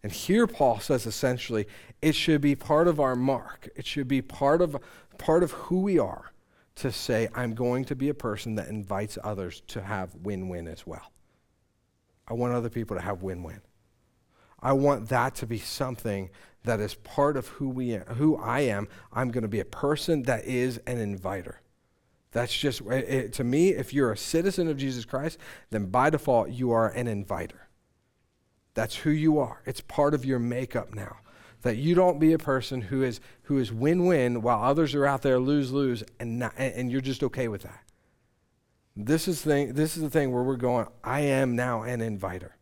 And 0.05 0.13
here 0.13 0.45
Paul 0.45 0.79
says 0.79 1.07
essentially, 1.07 1.67
it 1.99 2.13
should 2.13 2.39
be 2.39 2.53
part 2.53 2.87
of 2.87 2.99
our 2.99 3.15
mark. 3.15 3.67
It 3.75 3.87
should 3.87 4.07
be 4.07 4.21
part 4.21 4.61
of, 4.61 4.77
part 5.17 5.41
of 5.41 5.49
who 5.49 5.79
we 5.79 5.97
are 5.97 6.31
to 6.75 6.91
say, 6.91 7.27
I'm 7.33 7.55
going 7.55 7.85
to 7.85 7.95
be 7.95 8.09
a 8.09 8.13
person 8.13 8.53
that 8.53 8.67
invites 8.67 9.17
others 9.23 9.63
to 9.69 9.81
have 9.81 10.13
win 10.13 10.47
win 10.47 10.67
as 10.67 10.85
well. 10.85 11.11
I 12.27 12.35
want 12.35 12.53
other 12.53 12.69
people 12.69 12.95
to 12.95 13.01
have 13.01 13.23
win 13.23 13.41
win. 13.41 13.61
I 14.59 14.73
want 14.73 15.09
that 15.09 15.33
to 15.37 15.47
be 15.47 15.57
something 15.57 16.29
that 16.65 16.79
is 16.79 16.93
part 16.93 17.35
of 17.35 17.47
who, 17.47 17.67
we, 17.67 17.99
who 18.09 18.37
I 18.37 18.59
am. 18.59 18.87
I'm 19.11 19.31
going 19.31 19.41
to 19.41 19.47
be 19.47 19.59
a 19.59 19.65
person 19.65 20.21
that 20.23 20.45
is 20.45 20.77
an 20.85 20.99
inviter. 20.99 21.61
That's 22.31 22.55
just, 22.55 22.81
it, 22.81 23.33
to 23.33 23.43
me, 23.43 23.69
if 23.69 23.91
you're 23.91 24.11
a 24.11 24.17
citizen 24.17 24.67
of 24.67 24.77
Jesus 24.77 25.03
Christ, 25.03 25.39
then 25.71 25.87
by 25.87 26.11
default, 26.11 26.51
you 26.51 26.69
are 26.69 26.89
an 26.89 27.07
inviter. 27.07 27.64
That's 28.75 28.97
who 28.97 29.09
you 29.09 29.39
are. 29.39 29.61
It's 29.65 29.81
part 29.81 30.13
of 30.13 30.23
your 30.23 30.37
makeup 30.37 30.93
now. 30.93 31.17
That 31.63 31.77
you 31.77 31.95
don't 31.95 32.19
be 32.19 32.33
a 32.33 32.37
person 32.37 32.81
who 32.81 33.01
is 33.01 33.19
who 33.43 33.57
is 33.57 33.73
win-win 33.73 34.43
while 34.43 34.63
others 34.63 34.93
are 34.93 35.07
out 35.07 35.23
there 35.23 35.39
lose-lose 35.39 36.03
and 36.19 36.43
and 36.57 36.91
you're 36.91 37.01
just 37.01 37.23
okay 37.23 37.47
with 37.47 37.63
that. 37.63 37.81
This 38.95 39.27
is 39.27 39.41
thing 39.41 39.73
this 39.73 39.97
is 39.97 40.03
the 40.03 40.09
thing 40.11 40.31
where 40.31 40.43
we're 40.43 40.57
going, 40.57 40.85
I 41.03 41.21
am 41.21 41.55
now 41.55 41.81
an 41.81 42.01
inviter. 42.01 42.55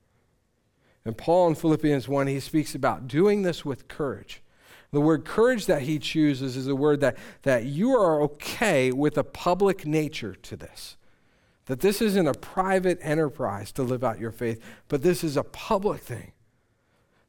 And 1.06 1.18
Paul 1.18 1.50
in 1.50 1.56
Philippians 1.56 2.08
1, 2.08 2.28
he 2.28 2.40
speaks 2.40 2.76
about 2.76 3.08
doing 3.08 3.42
this 3.42 3.66
with 3.66 3.90
courage. 3.90 4.42
The 4.92 5.02
word 5.02 5.26
courage 5.26 5.66
that 5.66 5.82
he 5.82 6.00
chooses 6.00 6.56
is 6.56 6.68
a 6.68 6.76
word 6.76 7.02
that, 7.02 7.18
that 7.42 7.66
you 7.66 7.92
are 7.92 8.22
okay 8.22 8.92
with 8.92 9.18
a 9.18 9.24
public 9.24 9.86
nature 9.86 10.36
to 10.36 10.56
this. 10.56 10.98
That 11.66 11.80
this 11.80 12.02
isn't 12.02 12.28
a 12.28 12.34
private 12.34 13.00
enterprise 13.02 13.72
to 13.74 13.84
live 13.84 14.04
out 14.04 14.20
your 14.20 14.32
faith, 14.32 14.62
but 14.90 15.02
this 15.02 15.24
is 15.24 15.38
a 15.38 15.44
public 15.44 16.02
thing. 16.02 16.34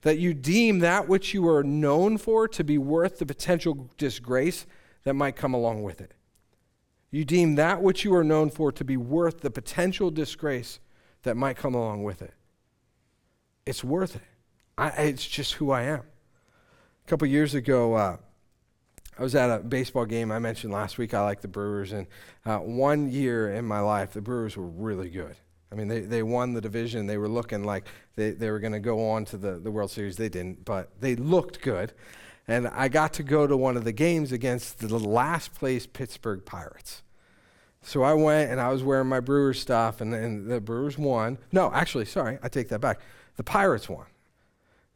That 0.02 0.18
you 0.18 0.34
deem 0.34 0.80
that 0.80 1.08
which 1.08 1.32
you 1.32 1.48
are 1.48 1.62
known 1.62 2.18
for 2.18 2.48
to 2.48 2.64
be 2.64 2.76
worth 2.76 3.18
the 3.18 3.26
potential 3.26 3.88
disgrace 3.96 4.66
that 5.04 5.14
might 5.14 5.36
come 5.36 5.54
along 5.54 5.82
with 5.82 6.00
it. 6.00 6.12
You 7.10 7.24
deem 7.24 7.54
that 7.54 7.80
which 7.80 8.04
you 8.04 8.14
are 8.16 8.24
known 8.24 8.50
for 8.50 8.72
to 8.72 8.84
be 8.84 8.96
worth 8.96 9.40
the 9.40 9.50
potential 9.50 10.10
disgrace 10.10 10.80
that 11.22 11.36
might 11.36 11.56
come 11.56 11.74
along 11.74 12.02
with 12.02 12.20
it. 12.22 12.34
It's 13.64 13.84
worth 13.84 14.16
it. 14.16 14.22
I, 14.76 14.88
it's 14.88 15.26
just 15.26 15.54
who 15.54 15.70
I 15.70 15.82
am. 15.82 16.00
A 16.00 17.08
couple 17.08 17.28
years 17.28 17.54
ago, 17.54 17.94
uh, 17.94 18.16
I 19.18 19.22
was 19.22 19.34
at 19.34 19.50
a 19.50 19.62
baseball 19.62 20.06
game 20.06 20.32
I 20.32 20.38
mentioned 20.40 20.72
last 20.72 20.98
week. 20.98 21.14
I 21.14 21.22
like 21.22 21.40
the 21.40 21.48
Brewers, 21.48 21.92
and 21.92 22.06
uh, 22.44 22.58
one 22.58 23.10
year 23.10 23.52
in 23.54 23.64
my 23.64 23.80
life, 23.80 24.12
the 24.12 24.20
Brewers 24.20 24.56
were 24.56 24.66
really 24.66 25.08
good. 25.08 25.36
I 25.70 25.76
mean, 25.76 25.88
they, 25.88 26.00
they 26.00 26.22
won 26.22 26.52
the 26.52 26.60
division. 26.60 27.06
They 27.06 27.18
were 27.18 27.28
looking 27.28 27.64
like 27.64 27.86
they, 28.16 28.30
they 28.30 28.50
were 28.50 28.60
going 28.60 28.72
to 28.72 28.80
go 28.80 29.10
on 29.10 29.24
to 29.26 29.36
the, 29.36 29.58
the 29.58 29.70
World 29.70 29.90
Series. 29.90 30.16
They 30.16 30.28
didn't, 30.28 30.64
but 30.64 31.00
they 31.00 31.16
looked 31.16 31.62
good. 31.62 31.92
And 32.46 32.68
I 32.68 32.88
got 32.88 33.12
to 33.14 33.22
go 33.22 33.46
to 33.46 33.56
one 33.56 33.76
of 33.76 33.84
the 33.84 33.92
games 33.92 34.30
against 34.30 34.78
the 34.78 34.98
last 34.98 35.54
place 35.54 35.86
Pittsburgh 35.86 36.44
Pirates. 36.44 37.02
so 37.82 38.02
I 38.02 38.12
went 38.14 38.50
and 38.50 38.60
I 38.60 38.68
was 38.68 38.82
wearing 38.82 39.08
my 39.08 39.20
Brewers 39.20 39.60
stuff, 39.60 40.00
and, 40.00 40.14
and 40.14 40.50
the 40.50 40.60
Brewers 40.60 40.98
won. 40.98 41.38
No, 41.52 41.72
actually, 41.72 42.04
sorry, 42.04 42.38
I 42.42 42.48
take 42.48 42.68
that 42.68 42.80
back. 42.80 43.00
The 43.36 43.44
Pirates 43.44 43.88
won. 43.88 44.06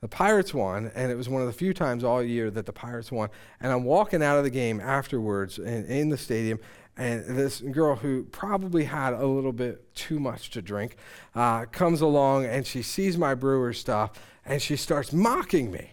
The 0.00 0.08
Pirates 0.08 0.54
won, 0.54 0.92
and 0.94 1.10
it 1.10 1.16
was 1.16 1.28
one 1.28 1.42
of 1.42 1.48
the 1.48 1.52
few 1.52 1.74
times 1.74 2.04
all 2.04 2.22
year 2.22 2.50
that 2.52 2.66
the 2.66 2.72
Pirates 2.72 3.10
won. 3.10 3.30
And 3.60 3.72
I'm 3.72 3.82
walking 3.82 4.22
out 4.22 4.38
of 4.38 4.44
the 4.44 4.50
game 4.50 4.80
afterwards 4.80 5.58
in, 5.58 5.86
in 5.86 6.08
the 6.08 6.16
stadium, 6.16 6.60
and 6.98 7.24
this 7.24 7.60
girl 7.60 7.96
who 7.96 8.24
probably 8.24 8.84
had 8.84 9.14
a 9.14 9.24
little 9.24 9.52
bit 9.52 9.94
too 9.94 10.18
much 10.18 10.50
to 10.50 10.60
drink 10.60 10.96
uh, 11.34 11.64
comes 11.66 12.00
along 12.00 12.44
and 12.44 12.66
she 12.66 12.82
sees 12.82 13.16
my 13.16 13.34
brewer 13.36 13.72
stuff 13.72 14.20
and 14.44 14.60
she 14.60 14.74
starts 14.76 15.12
mocking 15.12 15.70
me. 15.70 15.92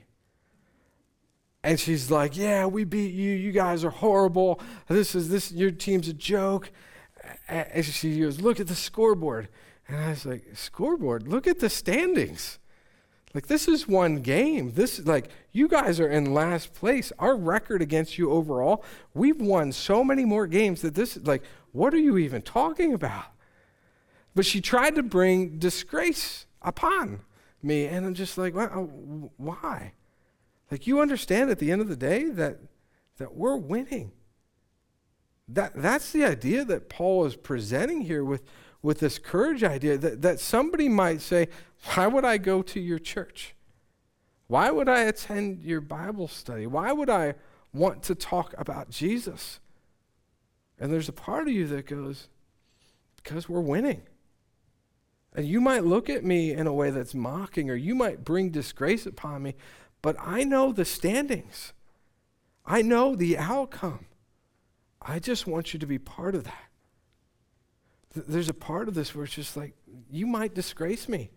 And 1.63 1.79
she's 1.79 2.11
like, 2.11 2.37
"Yeah, 2.37 2.67
we 2.67 2.83
beat 2.83 3.13
you. 3.13 3.33
You 3.33 3.51
guys 3.51 3.83
are 3.83 3.89
horrible. 3.89 4.61
This 4.87 5.15
is 5.15 5.29
this. 5.29 5.51
Your 5.51 5.71
team's 5.71 6.07
a 6.07 6.13
joke." 6.13 6.71
And 7.47 7.83
she 7.83 8.19
goes, 8.19 8.39
"Look 8.39 8.59
at 8.59 8.67
the 8.67 8.75
scoreboard." 8.75 9.49
And 9.87 9.97
I 9.97 10.09
was 10.09 10.27
like, 10.27 10.45
"Scoreboard? 10.53 11.27
Look 11.27 11.47
at 11.47 11.59
the 11.59 11.69
standings." 11.71 12.59
Like 13.35 13.47
this 13.47 13.67
is 13.67 13.85
one 13.85 14.21
game. 14.21 14.71
This 14.75 15.05
like 15.05 15.27
you 15.51 15.67
guys 15.67 15.99
are 15.99 16.07
in 16.07 16.33
last 16.33 16.73
place. 16.73 17.11
Our 17.19 17.35
record 17.35 17.81
against 17.81 18.17
you 18.17 18.31
overall, 18.31 18.81
we've 19.13 19.41
won 19.41 19.73
so 19.73 20.05
many 20.05 20.23
more 20.23 20.47
games 20.47 20.81
that 20.83 20.95
this 20.95 21.17
like 21.21 21.43
what 21.73 21.93
are 21.93 21.99
you 21.99 22.17
even 22.17 22.41
talking 22.41 22.93
about? 22.93 23.25
But 24.33 24.45
she 24.45 24.61
tried 24.61 24.95
to 24.95 25.03
bring 25.03 25.59
disgrace 25.59 26.45
upon 26.61 27.23
me 27.61 27.85
and 27.87 28.05
I'm 28.05 28.13
just 28.13 28.37
like, 28.37 28.53
why? 28.53 29.91
Like 30.71 30.87
you 30.87 31.01
understand 31.01 31.49
at 31.49 31.59
the 31.59 31.73
end 31.73 31.81
of 31.81 31.89
the 31.89 31.97
day 31.97 32.29
that 32.29 32.59
that 33.17 33.35
we're 33.35 33.57
winning. 33.57 34.13
That 35.49 35.73
that's 35.75 36.13
the 36.13 36.23
idea 36.23 36.63
that 36.63 36.87
Paul 36.87 37.25
is 37.25 37.35
presenting 37.35 38.01
here 38.01 38.23
with 38.23 38.43
with 38.85 38.99
this 38.99 39.17
courage 39.17 39.63
idea 39.63 39.97
that, 39.97 40.21
that 40.21 40.39
somebody 40.39 40.87
might 40.87 41.19
say, 41.19 41.47
Why 41.95 42.05
would 42.05 42.23
I 42.23 42.37
go 42.37 42.61
to 42.61 42.79
your 42.79 42.99
church? 42.99 43.55
Why 44.45 44.69
would 44.69 44.87
I 44.87 45.01
attend 45.01 45.65
your 45.65 45.81
Bible 45.81 46.27
study? 46.27 46.67
Why 46.67 46.91
would 46.91 47.09
I 47.09 47.33
want 47.73 48.03
to 48.03 48.13
talk 48.13 48.53
about 48.59 48.91
Jesus? 48.91 49.59
And 50.79 50.93
there's 50.93 51.09
a 51.09 51.13
part 51.13 51.47
of 51.47 51.53
you 51.53 51.65
that 51.65 51.87
goes, 51.87 52.27
Because 53.15 53.49
we're 53.49 53.59
winning. 53.59 54.03
And 55.33 55.47
you 55.47 55.59
might 55.59 55.83
look 55.83 56.07
at 56.07 56.23
me 56.23 56.51
in 56.51 56.67
a 56.67 56.73
way 56.73 56.91
that's 56.91 57.15
mocking, 57.15 57.71
or 57.71 57.75
you 57.75 57.95
might 57.95 58.23
bring 58.23 58.51
disgrace 58.51 59.07
upon 59.07 59.41
me, 59.41 59.55
but 60.03 60.15
I 60.19 60.43
know 60.43 60.71
the 60.71 60.85
standings. 60.85 61.73
I 62.67 62.83
know 62.83 63.15
the 63.15 63.35
outcome. 63.39 64.05
I 65.01 65.17
just 65.17 65.47
want 65.47 65.73
you 65.73 65.79
to 65.79 65.87
be 65.87 65.97
part 65.97 66.35
of 66.35 66.43
that 66.43 66.64
there's 68.15 68.49
a 68.49 68.53
part 68.53 68.87
of 68.87 68.93
this 68.93 69.13
where 69.13 69.25
it's 69.25 69.33
just 69.33 69.57
like, 69.57 69.73
you 70.09 70.25
might 70.25 70.53
disgrace 70.53 71.07
me. 71.09 71.29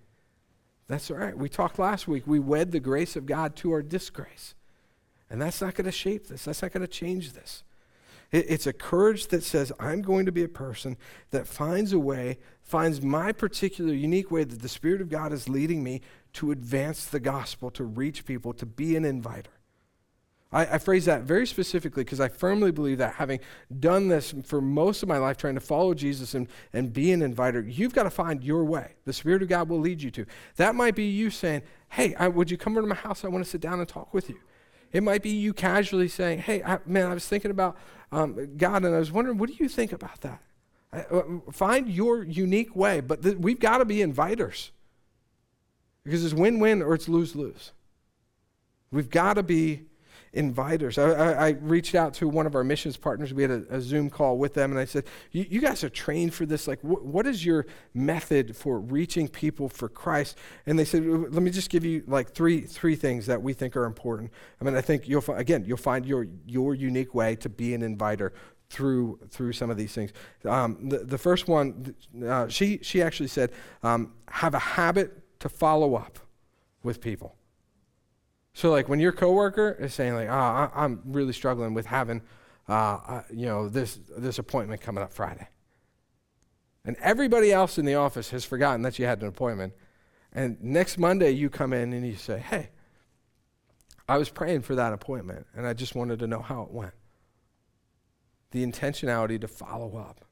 That's 0.86 1.10
all 1.10 1.18
right. 1.18 1.36
We 1.36 1.48
talked 1.48 1.78
last 1.78 2.08
week. 2.08 2.26
We 2.26 2.38
wed 2.38 2.72
the 2.72 2.80
grace 2.80 3.16
of 3.16 3.26
God 3.26 3.56
to 3.56 3.72
our 3.72 3.82
disgrace. 3.82 4.54
And 5.30 5.42
that's 5.42 5.60
not 5.60 5.74
going 5.74 5.84
to 5.84 5.92
shape 5.92 6.28
this, 6.28 6.44
that's 6.44 6.62
not 6.62 6.72
going 6.72 6.86
to 6.86 6.88
change 6.88 7.32
this. 7.32 7.62
It, 8.32 8.46
it's 8.48 8.66
a 8.66 8.72
courage 8.72 9.28
that 9.28 9.42
says, 9.42 9.72
I'm 9.78 10.00
going 10.00 10.26
to 10.26 10.32
be 10.32 10.42
a 10.42 10.48
person 10.48 10.96
that 11.30 11.46
finds 11.46 11.92
a 11.92 11.98
way, 11.98 12.38
finds 12.62 13.02
my 13.02 13.32
particular 13.32 13.92
unique 13.92 14.30
way 14.30 14.44
that 14.44 14.62
the 14.62 14.68
Spirit 14.68 15.00
of 15.00 15.10
God 15.10 15.32
is 15.32 15.48
leading 15.48 15.82
me 15.82 16.00
to 16.34 16.50
advance 16.50 17.04
the 17.04 17.20
gospel, 17.20 17.70
to 17.72 17.84
reach 17.84 18.24
people, 18.24 18.52
to 18.54 18.66
be 18.66 18.96
an 18.96 19.04
inviter. 19.04 19.50
I, 20.50 20.66
I 20.66 20.78
phrase 20.78 21.04
that 21.04 21.22
very 21.22 21.46
specifically 21.46 22.04
because 22.04 22.20
I 22.20 22.28
firmly 22.28 22.72
believe 22.72 22.98
that 22.98 23.14
having 23.14 23.40
done 23.78 24.08
this 24.08 24.34
for 24.44 24.60
most 24.60 25.02
of 25.02 25.08
my 25.08 25.18
life, 25.18 25.36
trying 25.36 25.56
to 25.56 25.60
follow 25.60 25.92
Jesus 25.92 26.34
and, 26.34 26.48
and 26.72 26.92
be 26.92 27.12
an 27.12 27.20
inviter, 27.20 27.60
you've 27.60 27.94
got 27.94 28.04
to 28.04 28.10
find 28.10 28.42
your 28.42 28.64
way. 28.64 28.94
The 29.04 29.12
Spirit 29.12 29.42
of 29.42 29.48
God 29.48 29.68
will 29.68 29.80
lead 29.80 30.02
you 30.02 30.10
to. 30.12 30.26
That 30.56 30.74
might 30.74 30.94
be 30.94 31.04
you 31.04 31.30
saying, 31.30 31.62
Hey, 31.90 32.14
I, 32.14 32.28
would 32.28 32.50
you 32.50 32.56
come 32.56 32.74
over 32.74 32.82
to 32.82 32.86
my 32.86 32.94
house? 32.94 33.24
I 33.24 33.28
want 33.28 33.44
to 33.44 33.50
sit 33.50 33.60
down 33.60 33.78
and 33.78 33.88
talk 33.88 34.12
with 34.14 34.28
you. 34.28 34.38
It 34.90 35.02
might 35.02 35.22
be 35.22 35.30
you 35.30 35.52
casually 35.52 36.08
saying, 36.08 36.40
Hey, 36.40 36.62
I, 36.62 36.78
man, 36.86 37.06
I 37.06 37.14
was 37.14 37.26
thinking 37.26 37.50
about 37.50 37.76
um, 38.10 38.56
God 38.56 38.84
and 38.84 38.94
I 38.94 38.98
was 38.98 39.12
wondering, 39.12 39.38
what 39.38 39.50
do 39.50 39.56
you 39.58 39.68
think 39.68 39.92
about 39.92 40.20
that? 40.22 40.40
I, 40.92 41.00
uh, 41.00 41.22
find 41.52 41.88
your 41.88 42.22
unique 42.22 42.74
way, 42.74 43.00
but 43.00 43.22
th- 43.22 43.36
we've 43.36 43.60
got 43.60 43.78
to 43.78 43.84
be 43.84 43.98
inviters 43.98 44.70
because 46.04 46.24
it's 46.24 46.32
win 46.32 46.58
win 46.58 46.80
or 46.80 46.94
it's 46.94 47.08
lose 47.08 47.36
lose. 47.36 47.72
We've 48.90 49.10
got 49.10 49.34
to 49.34 49.42
be 49.42 49.87
inviters. 50.34 50.98
I, 50.98 51.12
I, 51.12 51.46
I, 51.46 51.50
reached 51.60 51.94
out 51.94 52.14
to 52.14 52.28
one 52.28 52.46
of 52.46 52.54
our 52.54 52.64
missions 52.64 52.96
partners. 52.96 53.32
We 53.32 53.42
had 53.42 53.50
a, 53.50 53.64
a 53.70 53.80
Zoom 53.80 54.10
call 54.10 54.38
with 54.38 54.54
them, 54.54 54.70
and 54.70 54.78
I 54.78 54.84
said, 54.84 55.04
You 55.32 55.60
guys 55.60 55.82
are 55.84 55.88
trained 55.88 56.34
for 56.34 56.46
this. 56.46 56.68
Like, 56.68 56.80
wh- 56.80 57.04
what 57.04 57.26
is 57.26 57.44
your 57.44 57.66
method 57.94 58.56
for 58.56 58.78
reaching 58.78 59.28
people 59.28 59.68
for 59.68 59.88
Christ? 59.88 60.36
And 60.66 60.78
they 60.78 60.84
said, 60.84 61.04
Let 61.04 61.42
me 61.42 61.50
just 61.50 61.70
give 61.70 61.84
you 61.84 62.04
like 62.06 62.30
three, 62.30 62.60
three 62.60 62.96
things 62.96 63.26
that 63.26 63.42
we 63.42 63.52
think 63.52 63.76
are 63.76 63.84
important. 63.84 64.30
I 64.60 64.64
mean, 64.64 64.76
I 64.76 64.80
think 64.80 65.08
you'll, 65.08 65.20
fi- 65.20 65.38
again, 65.38 65.64
you'll 65.66 65.76
find 65.76 66.04
your, 66.04 66.26
your 66.46 66.74
unique 66.74 67.14
way 67.14 67.36
to 67.36 67.48
be 67.48 67.74
an 67.74 67.82
inviter 67.82 68.32
through 68.70 69.18
through 69.30 69.52
some 69.52 69.70
of 69.70 69.78
these 69.78 69.94
things. 69.94 70.12
Um, 70.44 70.90
the, 70.90 70.98
the 70.98 71.16
first 71.16 71.48
one, 71.48 71.94
uh, 72.26 72.48
she 72.48 72.80
she 72.82 73.00
actually 73.02 73.28
said, 73.28 73.50
um, 73.82 74.12
have 74.28 74.54
a 74.54 74.58
habit 74.58 75.40
to 75.40 75.48
follow 75.48 75.94
up 75.94 76.18
with 76.82 77.00
people. 77.00 77.37
So 78.54 78.70
like 78.70 78.88
when 78.88 79.00
your 79.00 79.12
coworker 79.12 79.76
is 79.78 79.94
saying 79.94 80.14
like, 80.14 80.28
oh, 80.28 80.32
I, 80.32 80.84
am 80.84 81.02
really 81.04 81.32
struggling 81.32 81.74
with 81.74 81.86
having, 81.86 82.22
uh, 82.68 82.72
uh, 82.72 83.22
you 83.32 83.46
know, 83.46 83.68
this 83.68 84.00
this 84.16 84.38
appointment 84.38 84.80
coming 84.80 85.02
up 85.02 85.12
Friday, 85.12 85.48
and 86.84 86.96
everybody 87.00 87.52
else 87.52 87.78
in 87.78 87.84
the 87.84 87.94
office 87.94 88.30
has 88.30 88.44
forgotten 88.44 88.82
that 88.82 88.98
you 88.98 89.06
had 89.06 89.22
an 89.22 89.28
appointment, 89.28 89.74
and 90.32 90.62
next 90.62 90.98
Monday 90.98 91.30
you 91.30 91.50
come 91.50 91.72
in 91.72 91.92
and 91.92 92.06
you 92.06 92.16
say, 92.16 92.38
hey, 92.38 92.70
I 94.08 94.18
was 94.18 94.28
praying 94.28 94.62
for 94.62 94.74
that 94.74 94.92
appointment, 94.92 95.46
and 95.54 95.66
I 95.66 95.72
just 95.72 95.94
wanted 95.94 96.18
to 96.20 96.26
know 96.26 96.40
how 96.40 96.62
it 96.62 96.72
went. 96.72 96.94
The 98.50 98.66
intentionality 98.66 99.40
to 99.40 99.48
follow 99.48 99.96
up. 99.96 100.24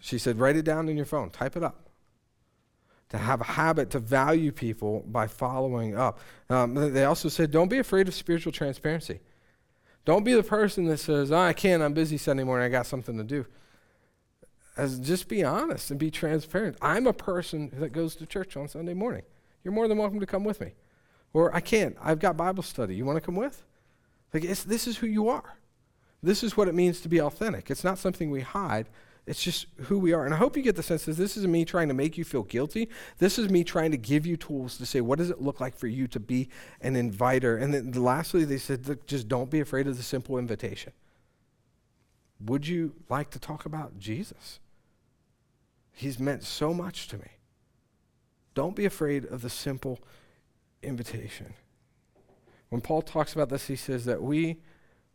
She 0.00 0.18
said, 0.18 0.38
write 0.38 0.56
it 0.56 0.64
down 0.64 0.88
in 0.88 0.96
your 0.96 1.06
phone, 1.06 1.30
type 1.30 1.56
it 1.56 1.62
up 1.62 1.87
to 3.10 3.18
have 3.18 3.40
a 3.40 3.44
habit 3.44 3.90
to 3.90 3.98
value 3.98 4.52
people 4.52 5.04
by 5.06 5.26
following 5.26 5.96
up. 5.96 6.18
Um, 6.50 6.74
they 6.92 7.04
also 7.04 7.28
said, 7.28 7.50
don't 7.50 7.68
be 7.68 7.78
afraid 7.78 8.08
of 8.08 8.14
spiritual 8.14 8.52
transparency. 8.52 9.20
Don't 10.04 10.24
be 10.24 10.34
the 10.34 10.42
person 10.42 10.86
that 10.86 10.98
says, 10.98 11.32
oh, 11.32 11.38
I 11.38 11.52
can't, 11.52 11.82
I'm 11.82 11.92
busy 11.92 12.18
Sunday 12.18 12.44
morning, 12.44 12.66
I 12.66 12.68
got 12.68 12.86
something 12.86 13.16
to 13.16 13.24
do. 13.24 13.46
As 14.76 14.98
just 15.00 15.28
be 15.28 15.42
honest 15.42 15.90
and 15.90 15.98
be 15.98 16.10
transparent. 16.10 16.76
I'm 16.80 17.06
a 17.06 17.12
person 17.12 17.70
that 17.78 17.92
goes 17.92 18.14
to 18.16 18.26
church 18.26 18.56
on 18.56 18.68
Sunday 18.68 18.94
morning. 18.94 19.22
You're 19.64 19.74
more 19.74 19.88
than 19.88 19.98
welcome 19.98 20.20
to 20.20 20.26
come 20.26 20.44
with 20.44 20.60
me. 20.60 20.72
Or 21.32 21.54
I 21.54 21.60
can't, 21.60 21.96
I've 22.00 22.20
got 22.20 22.36
Bible 22.36 22.62
study. 22.62 22.94
You 22.94 23.04
want 23.04 23.16
to 23.16 23.20
come 23.20 23.36
with? 23.36 23.64
Like, 24.32 24.44
this 24.44 24.86
is 24.86 24.98
who 24.98 25.06
you 25.06 25.28
are. 25.28 25.56
This 26.22 26.42
is 26.42 26.56
what 26.56 26.68
it 26.68 26.74
means 26.74 27.00
to 27.00 27.08
be 27.08 27.20
authentic. 27.20 27.70
It's 27.70 27.84
not 27.84 27.98
something 27.98 28.30
we 28.30 28.40
hide, 28.40 28.88
it's 29.28 29.42
just 29.42 29.66
who 29.82 29.98
we 29.98 30.14
are. 30.14 30.24
And 30.24 30.32
I 30.32 30.38
hope 30.38 30.56
you 30.56 30.62
get 30.62 30.74
the 30.74 30.82
sense 30.82 31.04
that 31.04 31.16
this 31.16 31.36
isn't 31.36 31.52
me 31.52 31.64
trying 31.64 31.88
to 31.88 31.94
make 31.94 32.16
you 32.16 32.24
feel 32.24 32.44
guilty. 32.44 32.88
This 33.18 33.38
is 33.38 33.50
me 33.50 33.62
trying 33.62 33.90
to 33.90 33.98
give 33.98 34.24
you 34.24 34.36
tools 34.36 34.78
to 34.78 34.86
say, 34.86 35.02
what 35.02 35.18
does 35.18 35.28
it 35.28 35.42
look 35.42 35.60
like 35.60 35.76
for 35.76 35.86
you 35.86 36.08
to 36.08 36.18
be 36.18 36.48
an 36.80 36.96
inviter? 36.96 37.56
And 37.56 37.74
then 37.74 37.92
lastly, 37.92 38.44
they 38.44 38.56
said, 38.56 38.98
just 39.06 39.28
don't 39.28 39.50
be 39.50 39.60
afraid 39.60 39.86
of 39.86 39.98
the 39.98 40.02
simple 40.02 40.38
invitation. 40.38 40.92
Would 42.40 42.66
you 42.66 42.94
like 43.10 43.30
to 43.30 43.38
talk 43.38 43.66
about 43.66 43.98
Jesus? 43.98 44.60
He's 45.92 46.18
meant 46.18 46.42
so 46.42 46.72
much 46.72 47.08
to 47.08 47.18
me. 47.18 47.28
Don't 48.54 48.74
be 48.74 48.86
afraid 48.86 49.26
of 49.26 49.42
the 49.42 49.50
simple 49.50 49.98
invitation. 50.82 51.52
When 52.70 52.80
Paul 52.80 53.02
talks 53.02 53.34
about 53.34 53.50
this, 53.50 53.66
he 53.66 53.76
says 53.76 54.04
that 54.06 54.22
we, 54.22 54.62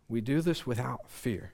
we 0.07 0.21
do 0.21 0.41
this 0.41 0.67
without 0.67 1.09
fear. 1.09 1.53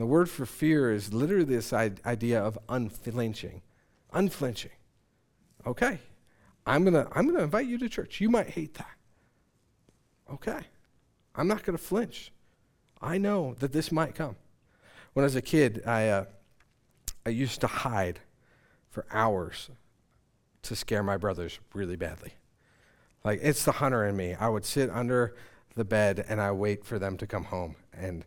The 0.00 0.06
word 0.06 0.30
for 0.30 0.46
fear 0.46 0.90
is 0.90 1.12
literally 1.12 1.44
this 1.44 1.74
idea 1.74 2.42
of 2.42 2.58
unflinching. 2.70 3.60
Unflinching. 4.14 4.70
Okay, 5.66 5.98
I'm 6.64 6.84
going 6.84 6.94
to 6.94 7.06
I'm 7.12 7.26
going 7.26 7.36
to 7.36 7.44
invite 7.44 7.66
you 7.66 7.76
to 7.76 7.86
church. 7.86 8.18
You 8.18 8.30
might 8.30 8.48
hate 8.48 8.72
that. 8.74 8.94
Okay, 10.32 10.60
I'm 11.34 11.46
not 11.46 11.64
going 11.64 11.76
to 11.76 11.84
flinch. 11.84 12.32
I 13.02 13.18
know 13.18 13.54
that 13.58 13.72
this 13.72 13.92
might 13.92 14.14
come. 14.14 14.36
When 15.12 15.22
I 15.22 15.26
was 15.26 15.36
a 15.36 15.42
kid, 15.42 15.82
I, 15.86 16.08
uh, 16.08 16.24
I 17.26 17.28
used 17.28 17.60
to 17.60 17.66
hide 17.66 18.20
for 18.88 19.04
hours 19.12 19.68
to 20.62 20.74
scare 20.74 21.02
my 21.02 21.18
brothers 21.18 21.58
really 21.74 21.96
badly. 21.96 22.32
Like, 23.22 23.40
it's 23.42 23.66
the 23.66 23.72
hunter 23.72 24.06
in 24.06 24.16
me. 24.16 24.32
I 24.32 24.48
would 24.48 24.64
sit 24.64 24.88
under 24.88 25.36
the 25.74 25.84
bed 25.84 26.24
and 26.26 26.40
I 26.40 26.52
wait 26.52 26.86
for 26.86 26.98
them 26.98 27.18
to 27.18 27.26
come 27.26 27.44
home. 27.44 27.76
And, 27.92 28.24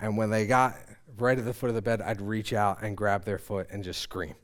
and 0.00 0.16
when 0.16 0.30
they 0.30 0.46
got 0.46 0.76
right 1.18 1.38
at 1.38 1.44
the 1.44 1.52
foot 1.52 1.68
of 1.68 1.74
the 1.74 1.82
bed, 1.82 2.00
I'd 2.00 2.20
reach 2.20 2.52
out 2.52 2.82
and 2.82 2.96
grab 2.96 3.24
their 3.24 3.38
foot 3.38 3.68
and 3.70 3.84
just 3.84 4.00
scream. 4.00 4.34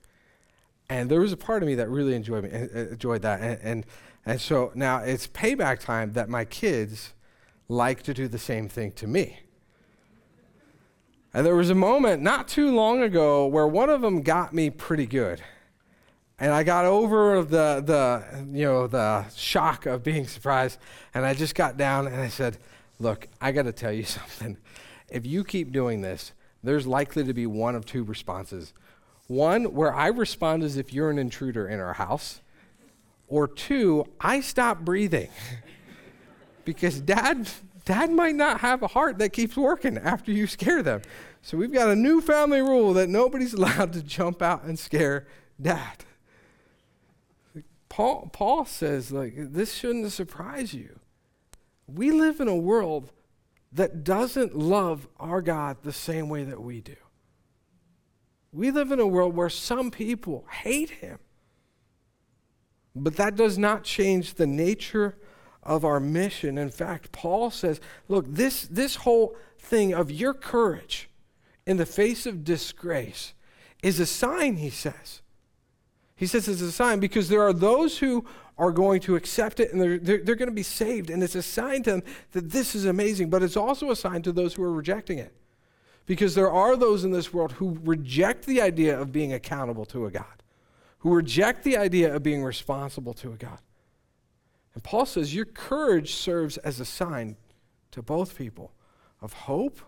And 0.88 1.10
there 1.10 1.20
was 1.20 1.32
a 1.32 1.36
part 1.36 1.62
of 1.62 1.66
me 1.66 1.74
that 1.76 1.88
really 1.88 2.14
enjoyed 2.14 2.44
me, 2.44 2.50
enjoyed 2.74 3.22
that. 3.22 3.40
And, 3.40 3.60
and, 3.62 3.86
and 4.24 4.40
so 4.40 4.72
now 4.74 4.98
it's 4.98 5.26
payback 5.26 5.80
time 5.80 6.12
that 6.12 6.28
my 6.28 6.44
kids 6.44 7.14
like 7.68 8.02
to 8.04 8.14
do 8.14 8.28
the 8.28 8.38
same 8.38 8.68
thing 8.68 8.92
to 8.92 9.06
me. 9.06 9.40
And 11.34 11.44
there 11.44 11.56
was 11.56 11.70
a 11.70 11.74
moment 11.74 12.22
not 12.22 12.48
too 12.48 12.74
long 12.74 13.02
ago 13.02 13.46
where 13.46 13.66
one 13.66 13.90
of 13.90 14.00
them 14.00 14.22
got 14.22 14.54
me 14.54 14.70
pretty 14.70 15.06
good. 15.06 15.42
And 16.38 16.52
I 16.52 16.62
got 16.62 16.84
over 16.84 17.42
the, 17.42 17.82
the, 17.84 18.46
you 18.52 18.64
know, 18.64 18.86
the 18.86 19.28
shock 19.30 19.86
of 19.86 20.02
being 20.02 20.26
surprised. 20.26 20.78
And 21.14 21.24
I 21.24 21.34
just 21.34 21.54
got 21.54 21.76
down 21.76 22.06
and 22.06 22.20
I 22.20 22.28
said, 22.28 22.58
Look, 22.98 23.28
I 23.40 23.52
got 23.52 23.64
to 23.64 23.72
tell 23.72 23.92
you 23.92 24.04
something. 24.04 24.56
If 25.10 25.24
you 25.26 25.44
keep 25.44 25.72
doing 25.72 26.00
this, 26.00 26.32
there's 26.62 26.86
likely 26.86 27.24
to 27.24 27.32
be 27.32 27.46
one 27.46 27.76
of 27.76 27.86
two 27.86 28.02
responses. 28.02 28.72
One, 29.28 29.74
where 29.74 29.94
I 29.94 30.08
respond 30.08 30.62
as 30.62 30.76
if 30.76 30.92
you're 30.92 31.10
an 31.10 31.18
intruder 31.18 31.68
in 31.68 31.80
our 31.80 31.94
house. 31.94 32.40
Or 33.28 33.48
two, 33.48 34.04
I 34.20 34.40
stop 34.40 34.80
breathing. 34.80 35.30
because 36.64 37.00
dad, 37.00 37.48
dad 37.84 38.10
might 38.10 38.36
not 38.36 38.60
have 38.60 38.82
a 38.82 38.88
heart 38.88 39.18
that 39.18 39.32
keeps 39.32 39.56
working 39.56 39.98
after 39.98 40.30
you 40.30 40.46
scare 40.46 40.82
them. 40.82 41.02
So 41.42 41.56
we've 41.56 41.72
got 41.72 41.88
a 41.88 41.96
new 41.96 42.20
family 42.20 42.60
rule 42.60 42.92
that 42.94 43.08
nobody's 43.08 43.54
allowed 43.54 43.92
to 43.94 44.02
jump 44.02 44.42
out 44.42 44.64
and 44.64 44.78
scare 44.78 45.26
dad. 45.60 46.04
Paul, 47.88 48.28
Paul 48.32 48.64
says, 48.64 49.10
like, 49.10 49.34
this 49.36 49.72
shouldn't 49.72 50.12
surprise 50.12 50.74
you. 50.74 50.98
We 51.86 52.10
live 52.10 52.40
in 52.40 52.48
a 52.48 52.56
world 52.56 53.12
that 53.72 54.04
doesn't 54.04 54.56
love 54.56 55.08
our 55.18 55.42
God 55.42 55.78
the 55.82 55.92
same 55.92 56.28
way 56.28 56.44
that 56.44 56.62
we 56.62 56.80
do. 56.80 56.96
We 58.52 58.70
live 58.70 58.90
in 58.90 59.00
a 59.00 59.06
world 59.06 59.36
where 59.36 59.50
some 59.50 59.90
people 59.90 60.46
hate 60.62 60.90
him. 60.90 61.18
But 62.94 63.16
that 63.16 63.36
does 63.36 63.58
not 63.58 63.84
change 63.84 64.34
the 64.34 64.46
nature 64.46 65.16
of 65.62 65.84
our 65.84 66.00
mission. 66.00 66.56
In 66.56 66.70
fact, 66.70 67.12
Paul 67.12 67.50
says, 67.50 67.80
look, 68.08 68.24
this, 68.26 68.66
this 68.68 68.96
whole 68.96 69.36
thing 69.58 69.92
of 69.92 70.10
your 70.10 70.32
courage 70.32 71.10
in 71.66 71.76
the 71.76 71.84
face 71.84 72.24
of 72.24 72.44
disgrace 72.44 73.34
is 73.82 74.00
a 74.00 74.06
sign, 74.06 74.56
he 74.56 74.70
says. 74.70 75.20
He 76.14 76.26
says 76.26 76.48
it's 76.48 76.62
a 76.62 76.72
sign 76.72 76.98
because 76.98 77.28
there 77.28 77.42
are 77.42 77.52
those 77.52 77.98
who 77.98 78.24
are 78.58 78.72
going 78.72 79.00
to 79.00 79.16
accept 79.16 79.60
it 79.60 79.72
and 79.72 79.80
they're, 79.80 79.98
they're, 79.98 80.18
they're 80.18 80.34
going 80.34 80.48
to 80.48 80.54
be 80.54 80.62
saved. 80.62 81.10
And 81.10 81.22
it's 81.22 81.34
a 81.34 81.42
sign 81.42 81.82
to 81.84 81.92
them 81.92 82.02
that 82.32 82.50
this 82.50 82.74
is 82.74 82.84
amazing, 82.84 83.30
but 83.30 83.42
it's 83.42 83.56
also 83.56 83.90
a 83.90 83.96
sign 83.96 84.22
to 84.22 84.32
those 84.32 84.54
who 84.54 84.62
are 84.62 84.72
rejecting 84.72 85.18
it. 85.18 85.34
Because 86.06 86.34
there 86.34 86.50
are 86.50 86.76
those 86.76 87.04
in 87.04 87.10
this 87.10 87.32
world 87.32 87.52
who 87.52 87.78
reject 87.82 88.46
the 88.46 88.62
idea 88.62 88.98
of 88.98 89.12
being 89.12 89.32
accountable 89.32 89.84
to 89.86 90.06
a 90.06 90.10
God, 90.10 90.42
who 90.98 91.12
reject 91.12 91.64
the 91.64 91.76
idea 91.76 92.14
of 92.14 92.22
being 92.22 92.44
responsible 92.44 93.12
to 93.14 93.32
a 93.32 93.36
God. 93.36 93.58
And 94.74 94.82
Paul 94.82 95.04
says 95.04 95.34
your 95.34 95.46
courage 95.46 96.14
serves 96.14 96.58
as 96.58 96.78
a 96.80 96.84
sign 96.84 97.36
to 97.90 98.02
both 98.02 98.38
people 98.38 98.72
of 99.20 99.32
hope, 99.32 99.80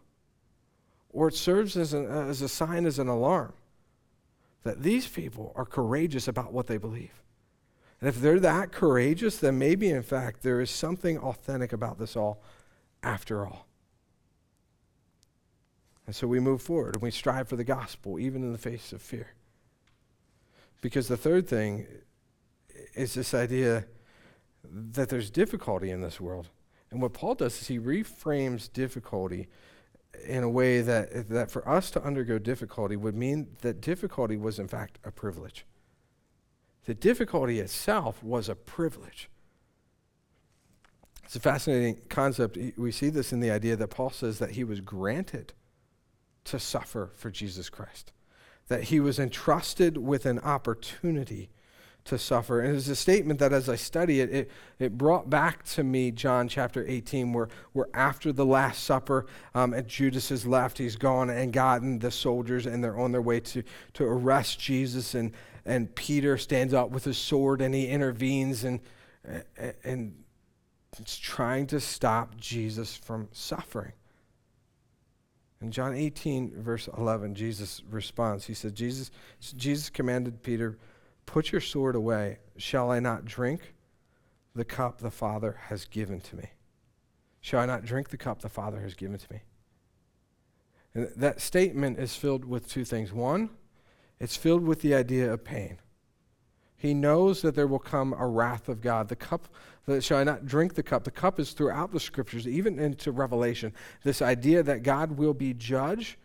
or 1.10 1.28
it 1.28 1.34
serves 1.34 1.76
as, 1.76 1.92
an, 1.92 2.06
as 2.06 2.42
a 2.42 2.48
sign, 2.48 2.84
as 2.84 2.98
an 2.98 3.08
alarm 3.08 3.52
that 4.64 4.82
these 4.82 5.06
people 5.06 5.52
are 5.56 5.64
courageous 5.64 6.26
about 6.26 6.52
what 6.52 6.66
they 6.66 6.78
believe. 6.78 7.22
And 8.00 8.08
if 8.08 8.20
they're 8.20 8.40
that 8.40 8.70
courageous, 8.70 9.38
then 9.38 9.58
maybe, 9.58 9.90
in 9.90 10.02
fact, 10.02 10.42
there 10.42 10.60
is 10.60 10.70
something 10.70 11.18
authentic 11.18 11.72
about 11.72 11.98
this 11.98 12.16
all 12.16 12.42
after 13.02 13.44
all. 13.44 13.66
And 16.06 16.14
so 16.14 16.26
we 16.26 16.40
move 16.40 16.62
forward 16.62 16.94
and 16.94 17.02
we 17.02 17.10
strive 17.10 17.48
for 17.48 17.56
the 17.56 17.64
gospel, 17.64 18.18
even 18.18 18.42
in 18.42 18.52
the 18.52 18.58
face 18.58 18.92
of 18.92 19.02
fear. 19.02 19.34
Because 20.80 21.08
the 21.08 21.16
third 21.16 21.48
thing 21.48 21.86
is 22.94 23.14
this 23.14 23.34
idea 23.34 23.84
that 24.64 25.08
there's 25.08 25.30
difficulty 25.30 25.90
in 25.90 26.00
this 26.00 26.20
world. 26.20 26.48
And 26.90 27.02
what 27.02 27.12
Paul 27.12 27.34
does 27.34 27.60
is 27.60 27.68
he 27.68 27.78
reframes 27.78 28.72
difficulty 28.72 29.48
in 30.26 30.42
a 30.42 30.48
way 30.48 30.80
that, 30.80 31.28
that 31.28 31.50
for 31.50 31.68
us 31.68 31.90
to 31.90 32.02
undergo 32.02 32.38
difficulty 32.38 32.96
would 32.96 33.14
mean 33.14 33.48
that 33.60 33.80
difficulty 33.80 34.36
was, 34.36 34.58
in 34.58 34.68
fact, 34.68 34.98
a 35.04 35.10
privilege. 35.10 35.66
The 36.88 36.94
difficulty 36.94 37.60
itself 37.60 38.22
was 38.24 38.48
a 38.48 38.54
privilege. 38.54 39.28
It's 41.22 41.36
a 41.36 41.40
fascinating 41.40 41.98
concept. 42.08 42.56
We 42.78 42.92
see 42.92 43.10
this 43.10 43.30
in 43.30 43.40
the 43.40 43.50
idea 43.50 43.76
that 43.76 43.88
Paul 43.88 44.08
says 44.08 44.38
that 44.38 44.52
he 44.52 44.64
was 44.64 44.80
granted 44.80 45.52
to 46.44 46.58
suffer 46.58 47.10
for 47.14 47.30
Jesus 47.30 47.68
Christ, 47.68 48.12
that 48.68 48.84
he 48.84 49.00
was 49.00 49.18
entrusted 49.18 49.98
with 49.98 50.24
an 50.24 50.38
opportunity 50.38 51.50
to 52.04 52.16
suffer. 52.16 52.62
And 52.62 52.74
it's 52.74 52.88
a 52.88 52.96
statement 52.96 53.38
that 53.40 53.52
as 53.52 53.68
I 53.68 53.76
study 53.76 54.20
it, 54.22 54.30
it, 54.30 54.50
it 54.78 54.96
brought 54.96 55.28
back 55.28 55.64
to 55.64 55.84
me 55.84 56.10
John 56.10 56.48
chapter 56.48 56.86
18, 56.88 57.34
where, 57.34 57.48
where 57.74 57.88
after 57.92 58.32
the 58.32 58.46
Last 58.46 58.84
Supper, 58.84 59.26
um, 59.54 59.74
and 59.74 59.86
Judas 59.86 60.30
has 60.30 60.46
left, 60.46 60.78
he's 60.78 60.96
gone 60.96 61.28
and 61.28 61.52
gotten 61.52 61.98
the 61.98 62.10
soldiers, 62.10 62.64
and 62.64 62.82
they're 62.82 62.98
on 62.98 63.12
their 63.12 63.20
way 63.20 63.40
to, 63.40 63.62
to 63.92 64.04
arrest 64.04 64.58
Jesus. 64.58 65.14
And, 65.14 65.34
and 65.68 65.94
Peter 65.94 66.38
stands 66.38 66.72
up 66.72 66.90
with 66.90 67.04
his 67.04 67.18
sword 67.18 67.60
and 67.60 67.74
he 67.74 67.86
intervenes 67.86 68.64
and, 68.64 68.80
and 69.84 70.24
it's 70.98 71.18
trying 71.18 71.66
to 71.68 71.78
stop 71.78 72.36
Jesus 72.36 72.96
from 72.96 73.28
suffering. 73.32 73.92
In 75.60 75.70
John 75.70 75.94
18, 75.94 76.62
verse 76.62 76.88
11, 76.96 77.34
Jesus 77.34 77.82
responds. 77.90 78.46
He 78.46 78.54
said, 78.54 78.74
Jesus, 78.74 79.10
Jesus 79.40 79.90
commanded 79.90 80.42
Peter, 80.42 80.78
Put 81.26 81.52
your 81.52 81.60
sword 81.60 81.94
away. 81.94 82.38
Shall 82.56 82.90
I 82.90 83.00
not 83.00 83.26
drink 83.26 83.74
the 84.54 84.64
cup 84.64 85.00
the 85.00 85.10
Father 85.10 85.58
has 85.66 85.84
given 85.84 86.20
to 86.22 86.36
me? 86.36 86.50
Shall 87.42 87.60
I 87.60 87.66
not 87.66 87.84
drink 87.84 88.08
the 88.08 88.16
cup 88.16 88.40
the 88.40 88.48
Father 88.48 88.80
has 88.80 88.94
given 88.94 89.18
to 89.18 89.32
me? 89.32 89.40
And 90.94 91.10
that 91.16 91.42
statement 91.42 91.98
is 91.98 92.14
filled 92.16 92.46
with 92.46 92.66
two 92.66 92.84
things. 92.84 93.12
One, 93.12 93.50
it's 94.20 94.36
filled 94.36 94.64
with 94.64 94.82
the 94.82 94.94
idea 94.94 95.32
of 95.32 95.44
pain. 95.44 95.78
He 96.76 96.94
knows 96.94 97.42
that 97.42 97.54
there 97.54 97.66
will 97.66 97.78
come 97.80 98.14
a 98.16 98.26
wrath 98.26 98.68
of 98.68 98.80
God. 98.80 99.08
The 99.08 99.16
cup, 99.16 99.48
that 99.86 100.04
shall 100.04 100.18
I 100.18 100.24
not 100.24 100.46
drink 100.46 100.74
the 100.74 100.82
cup? 100.82 101.04
The 101.04 101.10
cup 101.10 101.40
is 101.40 101.52
throughout 101.52 101.92
the 101.92 102.00
scriptures, 102.00 102.46
even 102.46 102.78
into 102.78 103.10
Revelation. 103.10 103.72
This 104.04 104.22
idea 104.22 104.62
that 104.62 104.84
God 104.84 105.18
will 105.18 105.34
be 105.34 105.54
judge, 105.54 106.18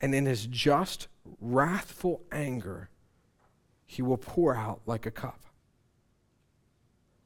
and 0.00 0.14
in 0.14 0.26
his 0.26 0.46
just, 0.46 1.08
wrathful 1.40 2.20
anger, 2.30 2.90
he 3.86 4.02
will 4.02 4.18
pour 4.18 4.54
out 4.54 4.82
like 4.84 5.06
a 5.06 5.10
cup. 5.10 5.40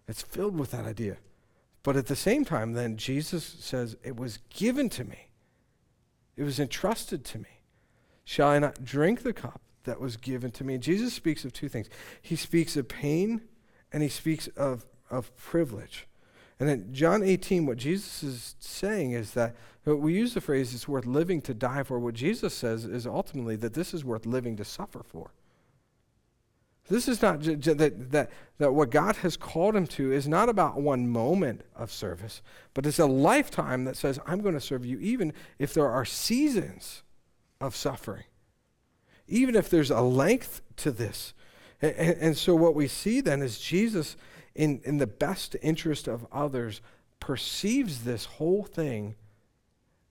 It's 0.06 0.22
filled 0.22 0.56
with 0.56 0.70
that 0.70 0.86
idea. 0.86 1.16
But 1.82 1.96
at 1.96 2.06
the 2.06 2.16
same 2.16 2.44
time, 2.44 2.74
then, 2.74 2.96
Jesus 2.96 3.44
says, 3.44 3.96
It 4.04 4.16
was 4.16 4.38
given 4.50 4.88
to 4.90 5.04
me, 5.04 5.30
it 6.36 6.44
was 6.44 6.60
entrusted 6.60 7.24
to 7.26 7.38
me. 7.38 7.62
Shall 8.24 8.48
I 8.48 8.58
not 8.58 8.84
drink 8.84 9.22
the 9.22 9.32
cup 9.32 9.62
that 9.88 10.00
was 10.00 10.16
given 10.16 10.50
to 10.52 10.64
me. 10.64 10.78
Jesus 10.78 11.12
speaks 11.12 11.44
of 11.44 11.52
two 11.52 11.68
things 11.68 11.88
he 12.22 12.36
speaks 12.36 12.76
of 12.76 12.88
pain 12.88 13.40
and 13.92 14.02
he 14.02 14.08
speaks 14.08 14.46
of, 14.48 14.86
of 15.10 15.34
privilege. 15.36 16.06
And 16.60 16.68
in 16.68 16.92
John 16.92 17.22
18, 17.22 17.66
what 17.66 17.78
Jesus 17.78 18.22
is 18.22 18.56
saying 18.58 19.12
is 19.12 19.32
that 19.32 19.56
we 19.84 20.12
use 20.12 20.34
the 20.34 20.40
phrase 20.40 20.74
it's 20.74 20.86
worth 20.86 21.06
living 21.06 21.40
to 21.42 21.54
die 21.54 21.82
for. 21.82 21.98
What 21.98 22.14
Jesus 22.14 22.52
says 22.52 22.84
is 22.84 23.06
ultimately 23.06 23.56
that 23.56 23.74
this 23.74 23.94
is 23.94 24.04
worth 24.04 24.26
living 24.26 24.56
to 24.56 24.64
suffer 24.64 25.02
for. 25.02 25.30
This 26.88 27.08
is 27.08 27.22
not 27.22 27.40
j- 27.40 27.56
j- 27.56 27.74
that, 27.74 28.10
that, 28.10 28.30
that 28.58 28.74
what 28.74 28.90
God 28.90 29.16
has 29.16 29.36
called 29.36 29.76
him 29.76 29.86
to 29.88 30.12
is 30.12 30.26
not 30.26 30.48
about 30.48 30.80
one 30.80 31.08
moment 31.08 31.62
of 31.76 31.92
service, 31.92 32.42
but 32.74 32.86
it's 32.86 32.98
a 32.98 33.06
lifetime 33.06 33.84
that 33.84 33.96
says, 33.96 34.18
I'm 34.26 34.40
going 34.40 34.54
to 34.54 34.60
serve 34.60 34.84
you 34.84 34.98
even 34.98 35.32
if 35.58 35.74
there 35.74 35.88
are 35.88 36.04
seasons 36.04 37.02
of 37.60 37.76
suffering 37.76 38.24
even 39.28 39.54
if 39.54 39.70
there's 39.70 39.90
a 39.90 40.00
length 40.00 40.62
to 40.76 40.90
this. 40.90 41.34
And, 41.80 41.94
and, 41.94 42.36
so 42.36 42.54
what 42.56 42.74
we 42.74 42.88
see 42.88 43.20
then 43.20 43.40
is 43.40 43.60
Jesus, 43.60 44.16
in, 44.54 44.80
in 44.84 44.98
the 44.98 45.06
best 45.06 45.54
interest 45.62 46.08
of 46.08 46.26
others, 46.32 46.80
perceives 47.20 48.04
this 48.04 48.24
whole 48.24 48.64
thing 48.64 49.14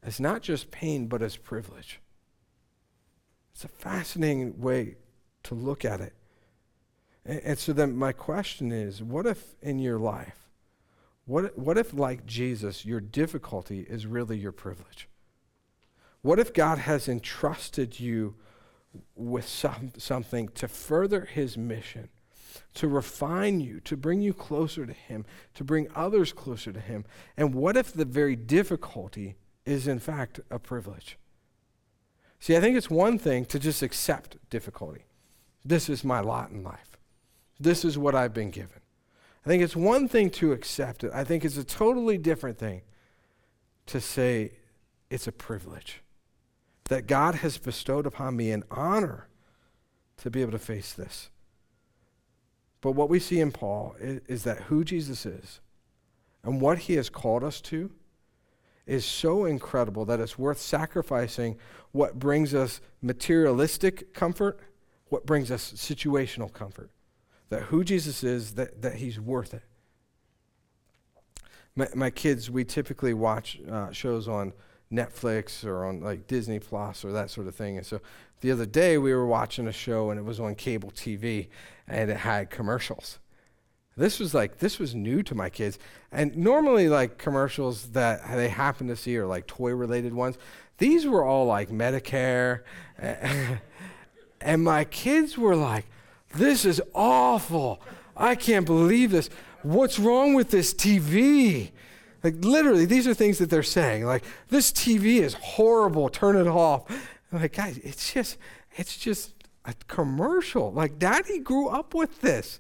as 0.02 0.20
not 0.20 0.42
just 0.42 0.72
pain, 0.72 1.08
but 1.08 1.22
as 1.22 1.36
privilege. 1.36 2.00
It's 3.54 3.66
a 3.66 3.70
fascinating 3.70 4.62
way 4.62 4.96
to 5.44 5.56
look 5.56 5.84
at 5.84 6.00
it. 6.00 6.14
And, 7.26 7.42
and 7.44 7.60
so 7.60 7.74
then 7.74 7.98
my 7.98 8.14
question 8.14 8.72
is 8.72 9.04
what 9.04 9.26
if 9.26 9.56
in 9.62 9.80
your 9.80 10.00
life, 10.00 10.48
what, 11.26 11.58
what 11.58 11.78
if, 11.78 11.94
like 11.94 12.26
Jesus, 12.26 12.86
your 12.86 13.02
difficulty 13.02 13.82
is 13.82 14.06
really 14.06 14.38
your 14.38 14.54
privilege? 14.54 15.10
What 16.22 16.40
if 16.40 16.54
God 16.54 16.78
has 16.78 17.10
entrusted 17.10 18.00
you 18.00 18.36
with 19.16 19.48
some, 19.48 19.92
something 19.98 20.50
to 20.50 20.68
further 20.68 21.22
his 21.22 21.58
mission, 21.58 22.10
to 22.76 22.88
refine 22.88 23.60
you, 23.60 23.80
to 23.82 23.98
bring 23.98 24.22
you 24.22 24.34
closer 24.34 24.86
to 24.86 24.94
him, 24.94 25.26
to 25.54 25.64
bring 25.64 25.88
others 25.96 26.34
closer 26.34 26.72
to 26.72 26.80
him. 26.80 27.06
And 27.36 27.54
what 27.54 27.78
if 27.78 27.94
the 27.94 28.06
very 28.06 28.36
difficulty 28.36 29.36
is, 29.66 29.88
in 29.88 30.00
fact, 30.00 30.40
a 30.50 30.60
privilege? 30.60 31.18
See, 32.40 32.56
I 32.56 32.60
think 32.60 32.78
it's 32.78 32.90
one 32.90 33.18
thing 33.18 33.46
to 33.46 33.60
just 33.60 33.82
accept 33.82 34.38
difficulty. 34.50 35.06
This 35.66 35.90
is 35.90 36.04
my 36.04 36.20
lot 36.20 36.52
in 36.52 36.64
life. 36.64 36.98
This 37.60 37.84
is 37.84 37.98
what 37.98 38.16
I've 38.16 38.34
been 38.34 38.52
given. 38.52 38.80
I 39.46 39.50
think 39.50 39.64
it's 39.64 39.76
one 39.76 40.08
thing 40.08 40.30
to 40.32 40.52
accept 40.52 41.04
it. 41.04 41.12
I 41.14 41.24
think 41.24 41.44
it's 41.44 41.58
a 41.58 41.64
totally 41.64 42.18
different 42.18 42.58
thing 42.58 42.82
to 43.88 44.00
say 44.00 44.52
it's 45.10 45.28
a 45.28 45.32
privilege. 45.32 46.02
That 46.90 47.08
God 47.08 47.36
has 47.36 47.58
bestowed 47.58 48.06
upon 48.06 48.36
me 48.36 48.52
an 48.52 48.64
honor 48.72 49.28
to 50.18 50.30
be 50.30 50.42
able 50.42 50.54
to 50.54 50.60
face 50.60 50.94
this. 50.94 51.30
But 52.82 52.92
what 52.92 53.10
we 53.10 53.20
see 53.20 53.40
in 53.40 53.52
Paul 53.52 53.96
is, 54.00 54.22
is 54.28 54.44
that 54.44 54.64
who 54.64 54.84
Jesus 54.84 55.26
is 55.26 55.60
and 56.44 56.62
what 56.62 56.80
he 56.80 56.94
has 56.94 57.10
called 57.10 57.44
us 57.44 57.60
to 57.62 57.92
is 58.86 59.04
so 59.06 59.46
incredible 59.46 60.06
that 60.06 60.20
it's 60.20 60.40
worth 60.40 60.60
sacrificing 60.60 61.58
what 61.92 62.18
brings 62.18 62.54
us 62.54 62.80
materialistic 63.02 64.14
comfort, 64.14 64.60
what 65.10 65.26
brings 65.26 65.52
us 65.52 65.74
situational 65.74 66.52
comfort. 66.52 66.90
That 67.50 67.64
who 67.64 67.84
Jesus 67.84 68.24
is, 68.24 68.56
that, 68.56 68.82
that 68.82 68.96
he's 68.96 69.20
worth 69.20 69.54
it. 69.54 69.64
My, 71.76 71.88
my 71.94 72.10
kids, 72.10 72.50
we 72.50 72.64
typically 72.64 73.14
watch 73.14 73.60
uh, 73.70 73.92
shows 73.92 74.28
on 74.28 74.54
Netflix 74.92 75.66
or 75.66 75.86
on 75.86 76.02
like 76.02 76.28
Disney 76.28 76.60
Plus 76.60 77.04
or 77.04 77.12
that 77.12 77.30
sort 77.30 77.48
of 77.48 77.56
thing. 77.56 77.78
And 77.78 77.86
so 77.86 78.00
the 78.42 78.52
other 78.52 78.66
day 78.66 78.98
we 78.98 79.14
were 79.14 79.26
watching 79.26 79.68
a 79.68 79.72
show 79.72 80.10
and 80.10 80.20
it 80.20 80.24
was 80.24 80.40
on 80.40 80.56
cable 80.56 80.92
TV 80.92 81.48
and 81.88 82.10
it 82.10 82.18
had 82.18 82.50
commercials. 82.50 83.20
This 83.96 84.20
was 84.20 84.34
like 84.34 84.60
this 84.60 84.78
was 84.78 84.94
new 84.94 85.24
to 85.24 85.36
my 85.36 85.50
kids. 85.50 85.80
And 86.12 86.38
normally 86.38 86.88
like 86.88 87.18
commercials 87.18 87.90
that 87.90 88.22
they 88.36 88.50
happen 88.50 88.88
to 88.88 88.96
see 88.96 89.18
are 89.18 89.26
like 89.26 89.48
toy 89.48 89.72
related 89.72 90.14
ones. 90.14 90.38
These 90.78 91.06
were 91.08 91.24
all 91.24 91.46
like 91.46 91.70
Medicare 91.70 92.62
and 93.00 94.64
my 94.64 94.84
kids 94.86 95.38
were 95.38 95.56
like 95.56 95.86
this 96.36 96.66
is 96.66 96.82
awful. 96.94 97.82
I 98.16 98.36
can't 98.36 98.66
believe 98.66 99.12
this. 99.12 99.30
What's 99.64 99.98
wrong 99.98 100.34
with 100.34 100.52
this 100.52 100.74
TV? 100.74 101.72
Like 102.28 102.44
literally, 102.44 102.86
these 102.86 103.08
are 103.08 103.14
things 103.14 103.38
that 103.38 103.50
they're 103.50 103.64
saying. 103.64 104.06
Like 104.06 104.26
this 104.50 104.74
TV 104.74 105.22
is 105.22 105.34
horrible. 105.36 106.10
Turn 106.10 106.36
it 106.36 106.48
off. 106.48 106.84
I'm 107.32 107.42
like, 107.42 107.54
guys, 107.54 107.78
it's 107.78 108.12
just, 108.12 108.38
it's 108.76 108.98
just 108.98 109.34
a 109.64 109.74
commercial. 109.88 110.74
Like 110.74 111.00
Daddy 111.00 111.40
grew 111.40 111.70
up 111.70 111.94
with 111.94 112.20
this. 112.20 112.60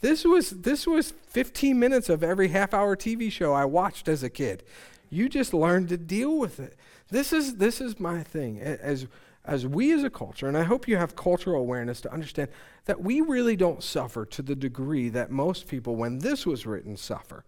This 0.00 0.24
was 0.24 0.50
this 0.50 0.86
was 0.86 1.10
15 1.26 1.76
minutes 1.76 2.08
of 2.08 2.22
every 2.22 2.48
half-hour 2.48 2.94
TV 2.96 3.32
show 3.32 3.52
I 3.52 3.64
watched 3.64 4.06
as 4.06 4.22
a 4.22 4.30
kid. 4.30 4.62
You 5.10 5.28
just 5.28 5.52
learned 5.52 5.88
to 5.88 5.96
deal 5.96 6.38
with 6.38 6.60
it. 6.60 6.76
This 7.08 7.32
is 7.32 7.56
this 7.56 7.80
is 7.80 7.98
my 7.98 8.22
thing. 8.22 8.60
As 8.60 9.08
as 9.44 9.66
we 9.66 9.90
as 9.92 10.04
a 10.04 10.10
culture, 10.10 10.46
and 10.46 10.56
I 10.56 10.62
hope 10.62 10.86
you 10.86 10.96
have 10.96 11.16
cultural 11.16 11.60
awareness 11.60 12.00
to 12.02 12.12
understand 12.12 12.48
that 12.84 13.00
we 13.00 13.20
really 13.20 13.56
don't 13.56 13.82
suffer 13.82 14.24
to 14.26 14.42
the 14.42 14.54
degree 14.54 15.08
that 15.08 15.32
most 15.32 15.66
people, 15.66 15.96
when 15.96 16.20
this 16.20 16.46
was 16.46 16.64
written, 16.64 16.96
suffer. 16.96 17.42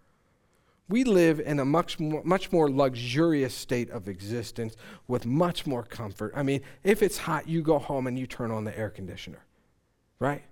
We 0.88 1.05
live 1.05 1.40
in 1.40 1.59
a 1.59 1.64
much 1.64 1.99
more, 1.99 2.23
much 2.25 2.53
more 2.53 2.71
luxurious 2.71 3.55
state 3.55 3.90
of 3.90 4.09
existence 4.09 4.77
with 5.09 5.25
much 5.25 5.66
more 5.66 5.83
comfort. 5.83 6.33
I 6.37 6.42
mean, 6.42 6.61
if 6.85 7.03
it's 7.03 7.18
hot, 7.18 7.49
you 7.49 7.62
go 7.62 7.79
home 7.79 8.07
and 8.07 8.18
you 8.18 8.27
turn 8.27 8.51
on 8.51 8.64
the 8.64 8.79
air 8.79 8.90
conditioner, 8.90 9.45
right? 10.18 10.42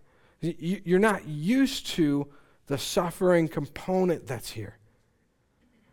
You're 0.40 0.98
not 0.98 1.26
used 1.26 1.86
to 1.88 2.28
the 2.66 2.78
suffering 2.78 3.48
component 3.48 4.26
that's 4.26 4.50
here. 4.50 4.78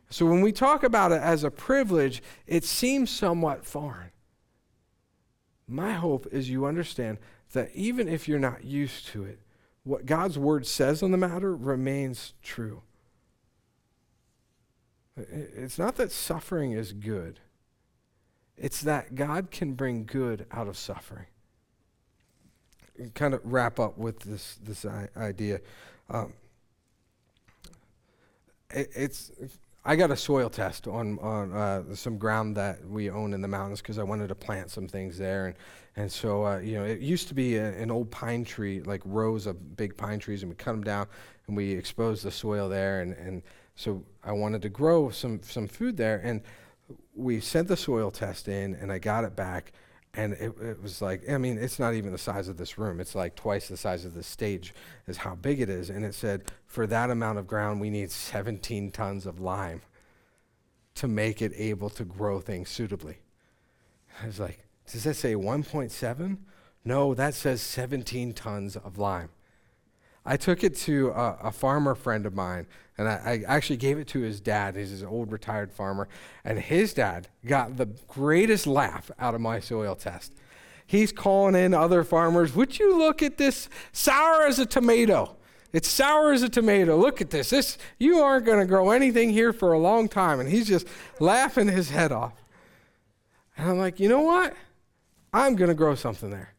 So 0.10 0.26
when 0.26 0.41
we 0.41 0.54
talk 0.54 0.84
about 0.84 1.12
it 1.12 1.21
as 1.21 1.43
a 1.43 1.52
privilege, 1.52 2.23
it 2.45 2.63
seems 2.63 3.10
somewhat 3.10 3.65
foreign. 3.65 4.12
My 5.67 5.93
hope 5.93 6.28
is 6.32 6.50
you 6.50 6.65
understand 6.65 7.17
that 7.52 7.71
even 7.73 8.08
if 8.08 8.28
you're 8.28 8.39
not 8.39 8.63
used 8.63 9.08
to 9.08 9.26
it, 9.26 9.39
what 9.84 10.06
God's 10.06 10.38
word 10.38 10.65
says 10.65 11.04
on 11.04 11.12
the 11.12 11.17
matter 11.17 11.56
remains 11.56 12.34
true. 12.41 12.84
It's 15.17 15.80
not 15.80 15.95
that 15.97 16.12
suffering 16.12 16.73
is 16.73 16.93
good, 16.93 17.39
it's 18.58 18.82
that 18.82 19.15
God 19.15 19.51
can 19.51 19.73
bring 19.73 20.06
good 20.06 20.45
out 20.51 20.67
of 20.67 20.77
suffering. 20.77 21.25
Kind 23.13 23.34
of 23.34 23.41
wrap 23.43 23.80
up 23.80 23.97
with 23.97 24.19
this, 24.21 24.58
this 24.63 24.86
idea. 25.15 25.60
Um, 26.10 26.34
it, 28.71 28.89
it's 28.95 29.32
I 29.86 29.95
got 29.95 30.12
a 30.12 30.17
soil 30.17 30.49
test 30.49 30.88
on 30.88 31.17
on 31.19 31.53
uh, 31.53 31.95
some 31.95 32.17
ground 32.17 32.58
that 32.58 32.86
we 32.86 33.10
own 33.10 33.34
in 33.34 33.41
the 33.41 33.47
mountains 33.47 33.82
because 33.82 33.97
I 33.97 34.03
wanted 34.03 34.27
to 34.27 34.36
plant 34.36 34.69
some 34.69 34.88
things 34.88 35.17
there, 35.17 35.47
and 35.47 35.56
and 35.95 36.12
so 36.12 36.45
uh, 36.45 36.58
you 36.60 36.73
know 36.73 36.84
it 36.84 36.99
used 36.99 37.30
to 37.30 37.34
be 37.34 37.56
a, 37.56 37.69
an 37.80 37.89
old 37.89 38.12
pine 38.12 38.43
tree, 38.43 38.82
like 38.82 39.01
rows 39.06 39.47
of 39.47 39.77
big 39.77 39.95
pine 39.95 40.19
trees, 40.19 40.43
and 40.43 40.49
we 40.49 40.56
cut 40.56 40.71
them 40.71 40.84
down 40.84 41.08
and 41.48 41.58
we 41.58 41.72
exposed 41.72 42.24
the 42.24 42.32
soil 42.32 42.70
there, 42.70 43.02
and 43.02 43.14
and 43.14 43.42
so 43.76 44.04
I 44.24 44.32
wanted 44.32 44.62
to 44.64 44.70
grow 44.70 45.10
some 45.10 45.42
some 45.44 45.68
food 45.68 45.98
there, 45.98 46.22
and 46.24 46.42
we 47.16 47.40
sent 47.40 47.68
the 47.68 47.78
soil 47.78 48.12
test 48.12 48.48
in, 48.48 48.76
and 48.76 48.92
I 48.92 49.00
got 49.00 49.24
it 49.24 49.36
back, 49.36 49.74
and 50.18 50.34
it, 50.34 50.54
it, 50.62 50.82
was 50.82 51.02
like 51.02 51.30
i 51.30 51.38
mean 51.38 51.58
it's 51.58 51.80
not 51.80 51.94
even 51.94 52.12
the 52.12 52.18
size 52.18 52.48
of 52.48 52.58
this 52.58 52.78
room 52.78 53.00
it's 53.00 53.16
like 53.16 53.36
twice 53.36 53.68
the 53.68 53.78
size 53.78 54.04
of 54.04 54.14
the 54.14 54.24
stage 54.24 54.74
is 55.06 55.18
how 55.18 55.36
big 55.36 55.62
it 55.62 55.70
is 55.70 55.90
and 55.90 56.04
it 56.04 56.14
said 56.14 56.52
for 56.66 56.88
that 56.88 57.10
amount 57.10 57.38
of 57.38 57.48
ground 57.48 57.80
we 57.80 57.90
need 57.90 58.12
17 58.12 58.92
tons 58.92 59.26
of 59.26 59.40
lime 59.40 59.82
to 60.96 61.08
make 61.08 61.42
it 61.42 61.54
able 61.56 61.92
to 61.92 62.04
grow 62.04 62.40
things 62.40 62.70
suitably. 62.70 63.20
I 64.22 64.26
was 64.26 64.40
like 64.40 64.66
does 64.92 65.04
that 65.04 65.16
say 65.16 65.36
1.7 65.36 66.38
no 66.84 67.14
that 67.14 67.36
says 67.36 67.62
17 67.62 68.34
tons 68.34 68.76
of 68.76 68.98
lime 68.98 69.30
I 70.28 70.36
took 70.36 70.63
it 70.63 70.76
to 70.80 71.10
a, 71.12 71.38
a, 71.46 71.52
farmer 71.52 71.96
friend 71.96 72.26
of 72.26 72.36
mine, 72.36 72.68
and 72.98 73.08
I, 73.08 73.44
I, 73.48 73.56
actually 73.56 73.78
gave 73.78 73.98
it 73.98 74.08
to 74.10 74.20
his 74.20 74.42
dad. 74.42 74.76
He's 74.76 75.02
an 75.02 75.08
old 75.08 75.32
retired 75.32 75.72
farmer, 75.72 76.10
and 76.44 76.60
his 76.60 76.94
dad 76.94 77.30
got 77.46 77.78
the 77.78 77.86
greatest 78.10 78.68
laugh 78.68 79.10
out 79.18 79.36
of 79.36 79.42
my 79.42 79.62
soil 79.62 79.96
test. 79.96 80.34
He's 80.86 81.13
calling 81.13 81.56
in 81.56 81.74
other 81.74 82.04
farmers. 82.04 82.54
Would 82.56 82.78
you 82.78 82.98
look 82.98 83.24
at 83.24 83.38
this? 83.38 83.70
Sour 83.94 84.48
as 84.48 84.60
a 84.60 84.66
tomato. 84.66 85.38
It's 85.72 85.88
sour 85.88 86.34
as 86.34 86.44
a 86.44 86.50
tomato. 86.50 86.98
Look 86.98 87.22
at 87.22 87.30
this. 87.30 87.50
This 87.50 87.78
you 87.98 88.20
aren't 88.20 88.46
going 88.46 88.60
to 88.60 88.66
grow 88.66 88.92
anything 88.92 89.30
here 89.30 89.54
for 89.54 89.72
a 89.72 89.80
long 89.80 90.10
time. 90.10 90.40
And 90.40 90.50
he's 90.50 90.68
just 90.68 90.88
laughing 91.20 91.68
his 91.68 91.90
head 91.90 92.12
off. 92.12 92.34
And 93.58 93.70
I'm 93.70 93.78
like, 93.78 94.00
you 94.00 94.10
know 94.10 94.22
what? 94.22 94.56
I'm 95.34 95.56
going 95.56 95.70
to 95.70 95.76
grow 95.76 95.96
something 95.96 96.30
there. 96.30 96.54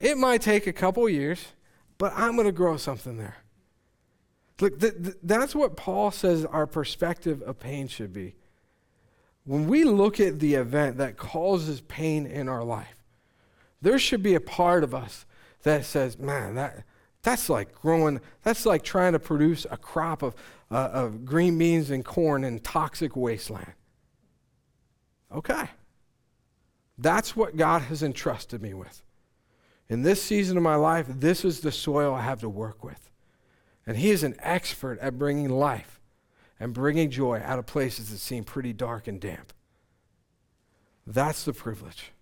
It 0.00 0.16
might 0.16 0.42
take 0.42 0.66
a 0.66 0.72
couple 0.72 1.08
years 1.08 1.46
but 1.98 2.12
I'm 2.16 2.34
going 2.34 2.46
to 2.46 2.52
grow 2.52 2.76
something 2.76 3.16
there. 3.16 3.36
Look, 4.60 4.80
th- 4.80 4.94
th- 5.02 5.16
that's 5.22 5.54
what 5.54 5.76
Paul 5.76 6.10
says 6.10 6.44
our 6.44 6.66
perspective 6.66 7.42
of 7.42 7.58
pain 7.60 7.88
should 7.88 8.12
be. 8.12 8.36
When 9.44 9.66
we 9.66 9.84
look 9.84 10.20
at 10.20 10.40
the 10.40 10.54
event 10.54 10.98
that 10.98 11.16
causes 11.16 11.80
pain 11.82 12.26
in 12.26 12.48
our 12.48 12.64
life, 12.64 12.96
there 13.80 13.98
should 13.98 14.22
be 14.22 14.34
a 14.34 14.40
part 14.40 14.84
of 14.84 14.94
us 14.94 15.24
that 15.62 15.84
says, 15.84 16.18
man, 16.18 16.56
that, 16.56 16.84
that's 17.22 17.48
like 17.48 17.72
growing, 17.72 18.20
that's 18.42 18.66
like 18.66 18.82
trying 18.82 19.12
to 19.12 19.18
produce 19.18 19.66
a 19.70 19.76
crop 19.76 20.22
of, 20.22 20.34
uh, 20.70 20.90
of 20.92 21.24
green 21.24 21.56
beans 21.56 21.90
and 21.90 22.04
corn 22.04 22.44
in 22.44 22.58
toxic 22.58 23.16
wasteland. 23.16 23.72
Okay. 25.32 25.68
That's 26.98 27.36
what 27.36 27.56
God 27.56 27.82
has 27.82 28.02
entrusted 28.02 28.60
me 28.60 28.74
with. 28.74 29.02
In 29.88 30.02
this 30.02 30.22
season 30.22 30.56
of 30.56 30.62
my 30.62 30.74
life, 30.74 31.06
this 31.08 31.44
is 31.44 31.60
the 31.60 31.72
soil 31.72 32.14
I 32.14 32.22
have 32.22 32.40
to 32.40 32.48
work 32.48 32.84
with. 32.84 33.10
And 33.86 33.96
He 33.96 34.10
is 34.10 34.22
an 34.22 34.36
expert 34.40 34.98
at 35.00 35.18
bringing 35.18 35.48
life 35.48 36.00
and 36.60 36.74
bringing 36.74 37.10
joy 37.10 37.40
out 37.44 37.58
of 37.58 37.66
places 37.66 38.10
that 38.10 38.18
seem 38.18 38.44
pretty 38.44 38.72
dark 38.72 39.08
and 39.08 39.20
damp. 39.20 39.52
That's 41.06 41.44
the 41.44 41.54
privilege. 41.54 42.12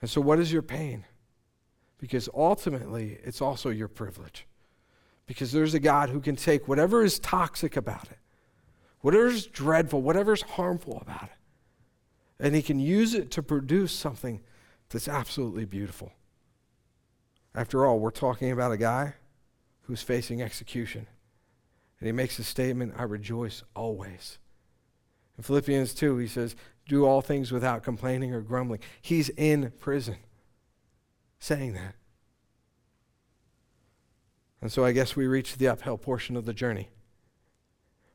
And 0.00 0.10
so, 0.10 0.20
what 0.20 0.40
is 0.40 0.52
your 0.52 0.62
pain? 0.62 1.04
Because 1.98 2.28
ultimately, 2.34 3.18
it's 3.22 3.40
also 3.40 3.70
your 3.70 3.88
privilege. 3.88 4.46
Because 5.26 5.52
there's 5.52 5.74
a 5.74 5.80
God 5.80 6.08
who 6.08 6.20
can 6.20 6.36
take 6.36 6.66
whatever 6.66 7.04
is 7.04 7.18
toxic 7.20 7.76
about 7.76 8.04
it, 8.10 8.18
whatever 9.00 9.26
is 9.26 9.46
dreadful, 9.46 10.02
whatever 10.02 10.32
is 10.32 10.42
harmful 10.42 10.98
about 11.00 11.24
it, 11.24 12.44
and 12.44 12.54
He 12.56 12.62
can 12.62 12.80
use 12.80 13.14
it 13.14 13.30
to 13.32 13.42
produce 13.42 13.92
something 13.92 14.40
that's 14.88 15.06
absolutely 15.06 15.64
beautiful. 15.64 16.12
After 17.58 17.84
all, 17.84 17.98
we're 17.98 18.12
talking 18.12 18.52
about 18.52 18.70
a 18.70 18.76
guy 18.76 19.14
who's 19.82 20.00
facing 20.00 20.40
execution. 20.40 21.08
And 21.98 22.06
he 22.06 22.12
makes 22.12 22.38
a 22.38 22.44
statement 22.44 22.94
I 22.96 23.02
rejoice 23.02 23.64
always. 23.74 24.38
In 25.36 25.42
Philippians 25.42 25.92
2, 25.92 26.18
he 26.18 26.28
says, 26.28 26.54
Do 26.86 27.04
all 27.04 27.20
things 27.20 27.50
without 27.50 27.82
complaining 27.82 28.32
or 28.32 28.42
grumbling. 28.42 28.78
He's 29.02 29.28
in 29.30 29.72
prison 29.80 30.18
saying 31.40 31.72
that. 31.72 31.96
And 34.62 34.70
so 34.70 34.84
I 34.84 34.92
guess 34.92 35.16
we 35.16 35.26
reach 35.26 35.56
the 35.56 35.66
uphill 35.66 35.98
portion 35.98 36.36
of 36.36 36.44
the 36.44 36.54
journey 36.54 36.90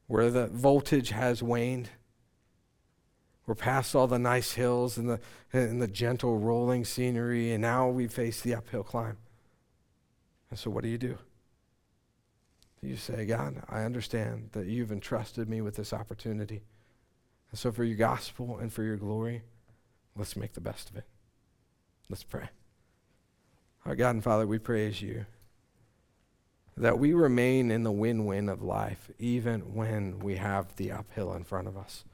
where 0.07 0.31
the 0.31 0.47
voltage 0.47 1.09
has 1.09 1.43
waned. 1.43 1.89
We're 3.45 3.55
past 3.55 3.93
all 3.93 4.07
the 4.07 4.17
nice 4.19 4.53
hills 4.53 4.97
and 4.97 5.09
the, 5.09 5.19
and 5.51 5.81
the 5.81 5.87
gentle 5.89 6.39
rolling 6.39 6.85
scenery, 6.85 7.51
and 7.51 7.61
now 7.61 7.89
we 7.89 8.07
face 8.07 8.39
the 8.39 8.55
uphill 8.55 8.83
climb. 8.83 9.17
And 10.54 10.60
so, 10.60 10.70
what 10.70 10.84
do 10.84 10.89
you 10.89 10.99
do? 10.99 11.18
You 12.80 12.95
say, 12.95 13.26
God, 13.26 13.64
I 13.68 13.86
understand 13.86 14.49
that 14.51 14.68
you've 14.68 14.91
entrusted 14.91 15.49
me 15.49 15.62
with 15.62 15.76
this 15.76 15.91
opportunity. 15.91 16.62
And 17.49 17.60
so, 17.60 17.72
for 17.72 17.84
your 17.84 17.97
gospel 17.97 18.60
and 18.60 18.72
for 18.72 18.84
your 18.84 18.97
glory, 18.97 19.41
let's 20.16 20.36
make 20.36 20.54
the 20.54 20.62
best 20.62 20.91
of 20.91 20.97
it. 20.97 21.06
Let's 22.08 22.22
pray. 22.22 22.49
Our 23.84 23.95
God 23.95 24.12
and 24.12 24.24
Father, 24.24 24.45
we 24.45 24.60
praise 24.60 25.01
you 25.01 25.26
that 26.78 26.99
we 26.99 27.14
remain 27.14 27.72
in 27.72 27.82
the 27.82 27.91
win 27.91 28.28
win 28.28 28.47
of 28.47 28.62
life 28.62 29.10
even 29.18 29.74
when 29.74 30.20
we 30.20 30.36
have 30.36 30.76
the 30.76 30.91
uphill 30.91 31.34
in 31.34 31.45
front 31.45 31.68
of 31.68 31.76
us. 31.76 32.06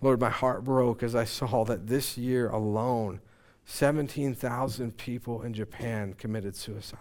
Lord, 0.00 0.22
my 0.22 0.30
heart 0.30 0.64
broke 0.64 1.02
as 1.02 1.14
I 1.14 1.26
saw 1.26 1.66
that 1.66 1.86
this 1.86 2.16
year 2.16 2.48
alone, 2.48 3.20
17,000 3.66 4.96
people 4.96 5.42
in 5.42 5.52
Japan 5.52 6.14
committed 6.14 6.56
suicide. 6.56 6.98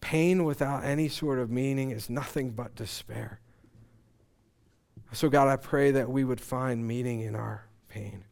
Pain 0.00 0.44
without 0.44 0.84
any 0.84 1.08
sort 1.08 1.38
of 1.38 1.50
meaning 1.50 1.90
is 1.90 2.10
nothing 2.10 2.50
but 2.50 2.74
despair. 2.74 3.40
So, 5.12 5.30
God, 5.30 5.48
I 5.48 5.56
pray 5.56 5.92
that 5.92 6.10
we 6.10 6.24
would 6.24 6.40
find 6.40 6.86
meaning 6.86 7.20
in 7.20 7.34
our 7.34 7.66
pain, 7.88 8.24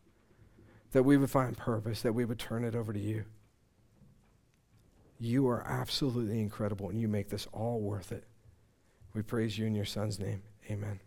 that 0.90 1.02
we 1.02 1.16
would 1.16 1.30
find 1.30 1.56
purpose, 1.56 2.02
that 2.02 2.12
we 2.12 2.26
would 2.26 2.38
turn 2.38 2.64
it 2.64 2.74
over 2.74 2.92
to 2.92 3.00
you. 3.00 3.24
You 5.18 5.48
are 5.48 5.66
absolutely 5.66 6.40
incredible, 6.40 6.90
and 6.90 7.00
you 7.00 7.08
make 7.08 7.30
this 7.30 7.46
all 7.52 7.80
worth 7.80 8.12
it. 8.12 8.24
We 9.14 9.22
praise 9.22 9.56
you 9.56 9.66
in 9.66 9.74
your 9.74 9.84
Son's 9.84 10.18
name. 10.18 10.42
Amen. 10.70 11.00